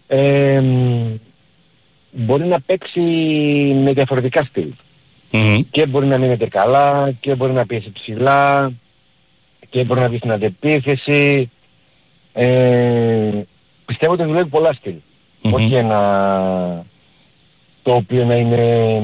[0.07, 0.63] Ε,
[2.11, 3.01] μπορεί να παίξει
[3.83, 4.69] με διαφορετικά στυλ.
[5.71, 8.73] Και μπορεί να μείνεται καλά και μπορεί να πιέσει ψηλά
[9.71, 11.51] και μπορεί να βγει στην αντεπίθεση.
[12.33, 13.43] Ε,
[13.87, 14.95] πιστεύω ότι δουλεύει πολλά στυλ.
[15.41, 16.85] Όχι ένα
[17.83, 19.03] το οποίο να είναι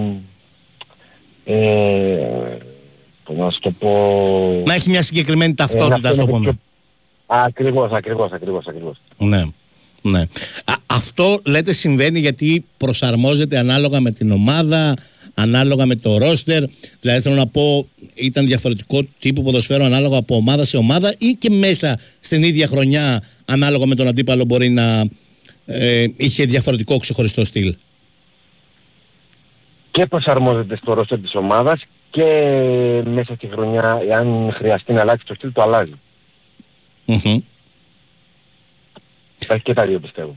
[1.44, 2.56] ε,
[3.36, 4.62] να σου το πω...
[4.66, 6.58] Να έχει μια συγκεκριμένη ταυτότητα, ας το πούμε.
[7.26, 8.98] Ακριβώς, ακριβώς, ακριβώς, ακριβώς.
[9.18, 9.42] Ναι.
[10.02, 10.24] Ναι.
[10.86, 14.94] αυτό λέτε συμβαίνει γιατί προσαρμόζεται ανάλογα με την ομάδα,
[15.34, 16.64] ανάλογα με το ρόστερ.
[17.00, 21.50] Δηλαδή θέλω να πω ήταν διαφορετικό τύπο ποδοσφαίρου ανάλογα από ομάδα σε ομάδα ή και
[21.50, 25.04] μέσα στην ίδια χρονιά ανάλογα με τον αντίπαλο μπορεί να
[25.66, 27.76] ε, είχε διαφορετικό ξεχωριστό στυλ.
[29.90, 32.24] Και προσαρμόζεται στο ρόστερ της ομάδας και
[33.06, 35.92] μέσα στη χρονιά αν χρειαστεί να αλλάξει το στυλ το αλλάζει.
[39.38, 40.36] Υπάρχει και τα δύο πιστεύω.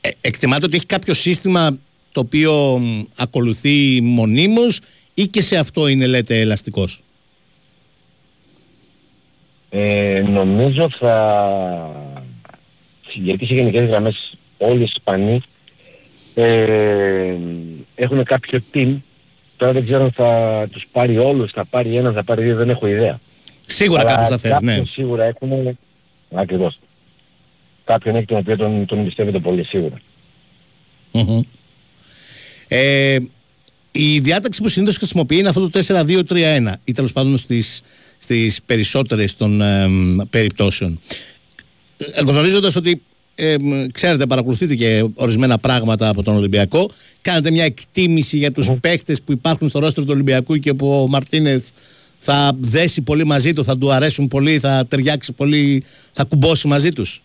[0.00, 1.78] Ε, εκτιμάτε ότι έχει κάποιο σύστημα
[2.12, 2.80] το οποίο
[3.16, 4.80] ακολουθεί μονίμως
[5.14, 7.02] ή και σε αυτό είναι λέτε ελαστικός;
[9.68, 12.24] Ε, νομίζω θα...
[13.14, 15.40] Γιατί σε γενικές γραμμές όλοι οι Ισπανοί
[16.34, 17.36] ε,
[17.94, 18.96] έχουν κάποιο team
[19.60, 22.70] Τώρα δεν ξέρω αν θα τους πάρει όλους, θα πάρει ένα, θα πάρει δύο, δεν
[22.70, 23.20] έχω ιδέα.
[23.66, 24.82] Σίγουρα κάποιος θα θέλει, ναι.
[24.86, 25.78] Σίγουρα έχουν,
[26.34, 26.78] ακριβώς
[27.84, 29.66] κάποιον έχει τον οποίο τον, τον εμπιστεύεται πολύ
[32.68, 33.18] Ε,
[33.92, 37.80] η διάταξη που συνήθως χρησιμοποιεί είναι αυτό το 4-2-3-1 ή τέλος πάντων στις,
[38.18, 39.88] στις περισσότερες των ε,
[40.30, 41.00] περιπτώσεων.
[42.26, 43.02] Γνωρίζοντας ότι
[43.40, 43.56] ε,
[43.92, 46.90] ξέρετε παρακολουθείτε και ορισμένα πράγματα από τον Ολυμπιακό
[47.22, 48.76] κάνετε μια εκτίμηση για τους mm.
[48.80, 51.68] παίχτες που υπάρχουν στο ρόστρο του Ολυμπιακού και που ο Μαρτίνεθ
[52.16, 56.88] θα δέσει πολύ μαζί του, θα του αρέσουν πολύ, θα ταιριάξει πολύ, θα κουμπώσει μαζί
[56.88, 57.22] τους.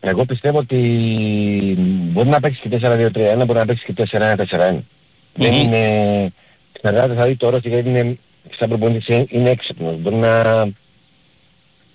[0.00, 0.76] Εγώ πιστεύω ότι
[2.12, 4.78] μπορεί να παίξει και 4-2-3-1, μπορεί να παίξει και 4-1-4-1.
[5.34, 6.32] Δεν είναι...
[6.80, 8.18] Συνεργάτε θα δει τώρα γιατί είναι,
[8.58, 9.96] σαν προπονητής είναι έξυπνος.
[9.96, 10.64] Μπορεί να,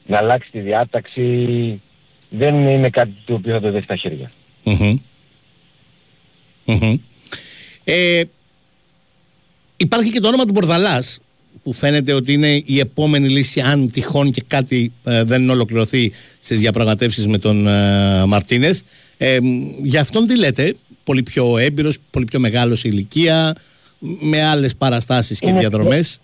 [0.06, 1.82] να αλλάξει τη διάταξη.
[2.36, 4.32] Δεν είναι κάτι το οποίο θα το δει στα χέρια.
[7.84, 8.22] Ε,
[9.78, 11.20] υπάρχει και το όνομα του Μπορδαλάς
[11.64, 16.60] που φαίνεται ότι είναι η επόμενη λύση αν τυχόν και κάτι ε, δεν ολοκληρωθεί στις
[16.60, 18.82] διαπραγματεύσεις με τον ε, Μαρτίνεθ.
[19.18, 19.38] Ε,
[19.82, 23.56] για αυτόν τι λέτε, πολύ πιο έμπειρος, πολύ πιο μεγάλος σε ηλικία,
[24.20, 26.20] με άλλες παραστάσεις και είναι διαδρομές;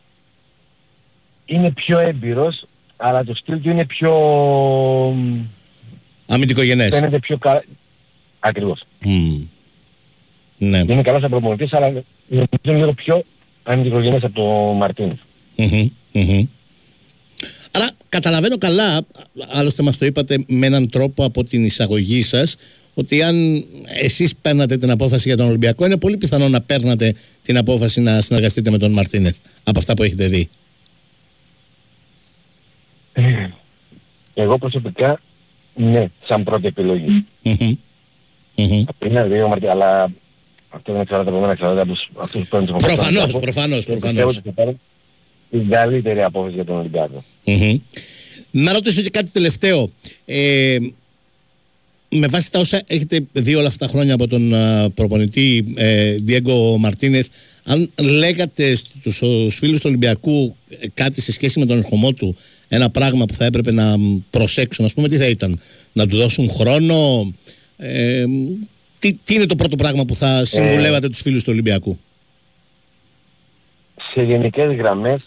[1.45, 2.66] είναι πιο έμπειρος,
[2.97, 4.14] αλλά το στυλ του είναι πιο...
[6.32, 6.95] Αμυντικογενές.
[6.95, 7.63] Φαίνεται πιο καλά.
[8.39, 8.84] Ακριβώς.
[9.05, 9.41] Μμμ.
[10.57, 10.77] Ναι.
[10.77, 11.88] Είναι καλός σαν προπονητής, αλλά
[12.27, 13.23] νομίζω είναι λίγο πιο
[13.63, 15.17] αμυντικογενές από το Μαρτίνες.
[15.55, 16.47] Μμμ, μμμ.
[17.71, 19.05] Άρα καταλαβαίνω καλά,
[19.49, 22.55] άλλωστε μας το είπατε με έναν τρόπο από την εισαγωγή σας,
[22.93, 27.57] ότι αν εσείς παίρνατε την απόφαση για τον Ολυμπιακό, είναι πολύ πιθανό να παίρνατε την
[27.57, 30.49] απόφαση να συνεργαστείτε με τον Μαρτίνεθ από αυτά που έχετε δει.
[34.34, 35.21] Εγώ προσωπικά,
[35.76, 37.26] ναι, σαν πρώτη επιλογή.
[37.43, 37.76] Μμμ.
[38.55, 38.86] Μμμ.
[39.05, 40.11] Είναι δύο Μαρτίνες, αλλά
[40.70, 42.97] αυτό δεν εξαρτάται από μένα, εξαρτάται από τους- αυτούς που παίρνουν τις αποφάσεις.
[43.03, 44.38] Προφανώς, Και προφανώς, πιστεύω προφανώς.
[44.38, 44.80] ότι θα πάρουν
[45.49, 47.24] την καλύτερη απόφαση για τον Ολυμπιακό.
[47.43, 47.78] Μμμ.
[48.51, 49.89] Να ρωτήσω και κάτι τελευταίο.
[50.26, 50.78] Ε,
[52.09, 56.11] με βάση τα όσα έχετε δει όλα αυτά τα χρόνια από τον α, προπονητή ε,
[56.15, 57.28] Διέγκο Μαρτίνεθ,
[57.70, 62.36] αν λέγατε στους, στους φίλους του Ολυμπιακού ε, κάτι σε σχέση με τον ερχομό του,
[62.67, 65.59] ένα πράγμα που θα έπρεπε να μ, προσέξουν, ας πούμε, τι θα ήταν,
[65.93, 67.32] να του δώσουν χρόνο,
[67.78, 68.26] ε,
[68.99, 71.99] τι, τι είναι το πρώτο πράγμα που θα συμβουλεύατε τους φίλους του Ολυμπιακού;
[74.13, 75.22] σε γενικές γραμμές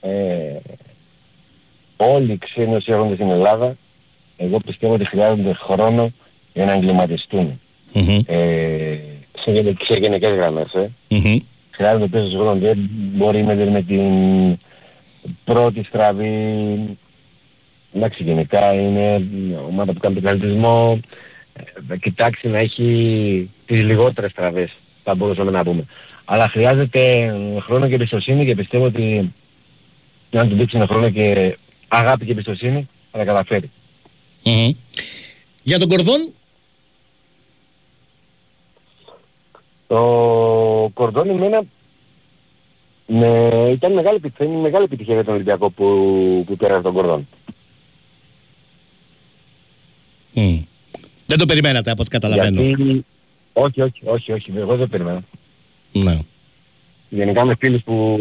[0.00, 0.10] ε,
[1.96, 3.76] όλοι οι ξένοι όσοι έρχονται στην Ελλάδα
[4.36, 6.12] εγώ πιστεύω ότι χρειάζονται χρόνο
[6.52, 7.60] για να εγκληματιστούν.
[8.26, 8.98] Ε,
[9.44, 10.72] σε, γενε- σε γενικές γραμμές.
[10.72, 10.90] Ε.
[11.08, 11.38] Μμμ.
[11.74, 12.54] Χρειάζονται πίσω χρόνο.
[12.60, 14.58] Δεν μπορεί με, με την
[15.44, 16.96] πρώτη στραβή
[17.92, 19.26] εντάξει γενικά είναι
[19.68, 21.00] ομάδα που κάνει τον καλλιτισμό
[21.52, 24.70] ε, θα κοιτάξει να έχει τις λιγότερες στραβές
[25.04, 25.84] θα μπορούσαμε να πούμε.
[26.24, 29.32] Αλλά χρειάζεται ε, χρόνο και εμπιστοσύνη και πιστεύω ότι
[30.30, 31.56] αν του δείξει ένα χρόνο και
[31.88, 33.70] αγάπη και εμπιστοσύνη θα τα καταφέρει.
[34.42, 34.70] Μμμ.
[35.62, 36.32] Για τον Κορδόν,
[39.92, 41.62] Το κορδόν εμένα
[43.06, 45.86] με, ήταν μεγάλη επιτυχία, είναι μεγάλη επιτυχία για τον Ολυμπιακό που,
[46.46, 47.28] που πέρασε τον κορδόν.
[50.32, 50.58] Μμ.
[51.26, 52.62] δεν το περιμένατε από ό,τι καταλαβαίνω.
[52.62, 53.04] Γιατί...
[53.52, 55.22] Όχι, όχι, όχι, όχι, εγώ δεν περιμένα.
[55.92, 56.18] Ναι.
[57.08, 58.18] Γενικά με φίλους που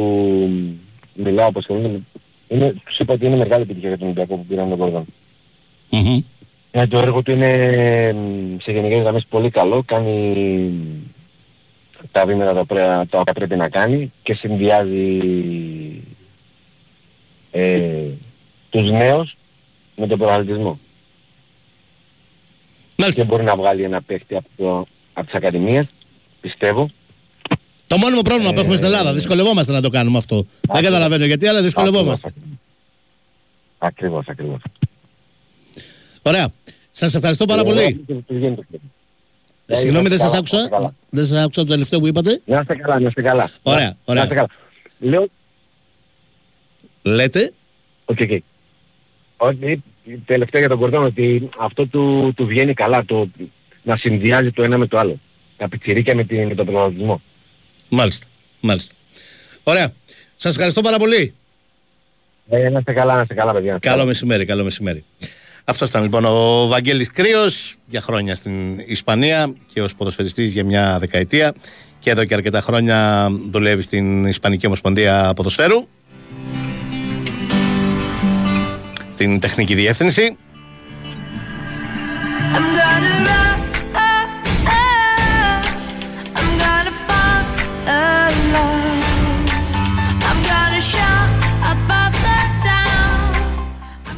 [1.13, 2.01] μιλάω όπως ασχολούνται,
[2.47, 5.05] είναι, τους είπα ότι είναι μεγάλη επιτυχία για τον Ολυμπιακό που πήραν τον κορδόν.
[5.89, 6.21] Μμμ.
[6.71, 10.33] Ε, το έργο του είναι μ, σε γενικές γραμμές πολύ καλό, κάνει
[12.11, 15.19] τα βήματα τα, πρέ- τα οποία πρέπει να κάνει και συνδυάζει
[17.51, 18.07] ε,
[18.69, 19.35] τους νέους
[19.95, 20.79] με τον προαλτισμό.
[23.15, 25.85] Και μπορεί να βγάλει ένα παίχτη από, το, από τις ακαδημίες,
[26.41, 26.89] πιστεύω.
[27.87, 29.13] Το μόνιμο πρόβλημα που έχουμε στην Ελλάδα.
[29.13, 30.45] Δυσκολευόμαστε να το κάνουμε αυτό.
[30.61, 32.33] Δεν καταλαβαίνω γιατί, αλλά δυσκολευόμαστε.
[33.77, 34.59] Ακριβώς, ακριβώς.
[36.21, 36.49] Ωραία.
[36.91, 38.05] Σα ευχαριστώ πάρα Ε, πολύ.
[39.75, 40.57] Συγγνώμη, δεν να σας είστε καλά, άκουσα.
[40.57, 40.95] να είστε καλά.
[41.09, 42.41] Δεν σας άκουσα το τελευταίο που είπατε.
[42.45, 43.49] Να είστε καλά, να είστε καλά.
[43.61, 44.23] Ωραία, Να ωραία.
[44.23, 44.47] είστε καλά.
[44.99, 45.27] Λέω,
[47.01, 47.53] Λέτε.
[48.05, 48.41] ok, ok.
[49.37, 49.83] Ότι
[50.25, 53.29] τελευταίο για τον Κορδόν ότι αυτό του, του βγαίνει καλά, το,
[53.83, 55.19] να συνδυάζει το ένα με το άλλο.
[55.57, 57.21] Τα πιτσιρίκια με, την, με τον προγραμματισμό.
[57.89, 58.25] Μάλιστα.
[58.59, 58.95] Μάλιστα.
[59.63, 59.93] Ωραία.
[60.35, 61.33] Σας ευχαριστώ πάρα πολύ.
[62.49, 63.77] Ε, να είστε καλά, να είστε καλά, παιδιά.
[63.81, 65.03] Καλό μεσημέρι, καλό μεσημέρι.
[65.65, 70.97] Αυτός ήταν λοιπόν ο Βαγγέλης Κρύος για χρόνια στην Ισπανία και ως ποδοσφαιριστής για μια
[70.99, 71.53] δεκαετία.
[71.99, 75.87] Και εδώ και αρκετά χρόνια δουλεύει στην Ισπανική Ομοσπονδία Ποδοσφαίρου.
[79.13, 80.37] Στην τεχνική διεύθυνση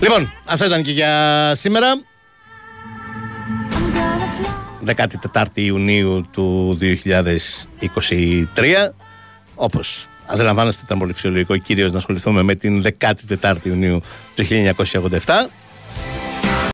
[0.04, 2.02] Λοιπόν, αυτό ήταν και για σήμερα.
[5.34, 6.86] 14 Ιουνίου του 2023
[9.56, 14.02] όπως αντιλαμβάνεστε ήταν πολύ φυσιολογικό κυρίως να ασχοληθούμε με την 14η Ιουνίου
[14.36, 14.50] του 1987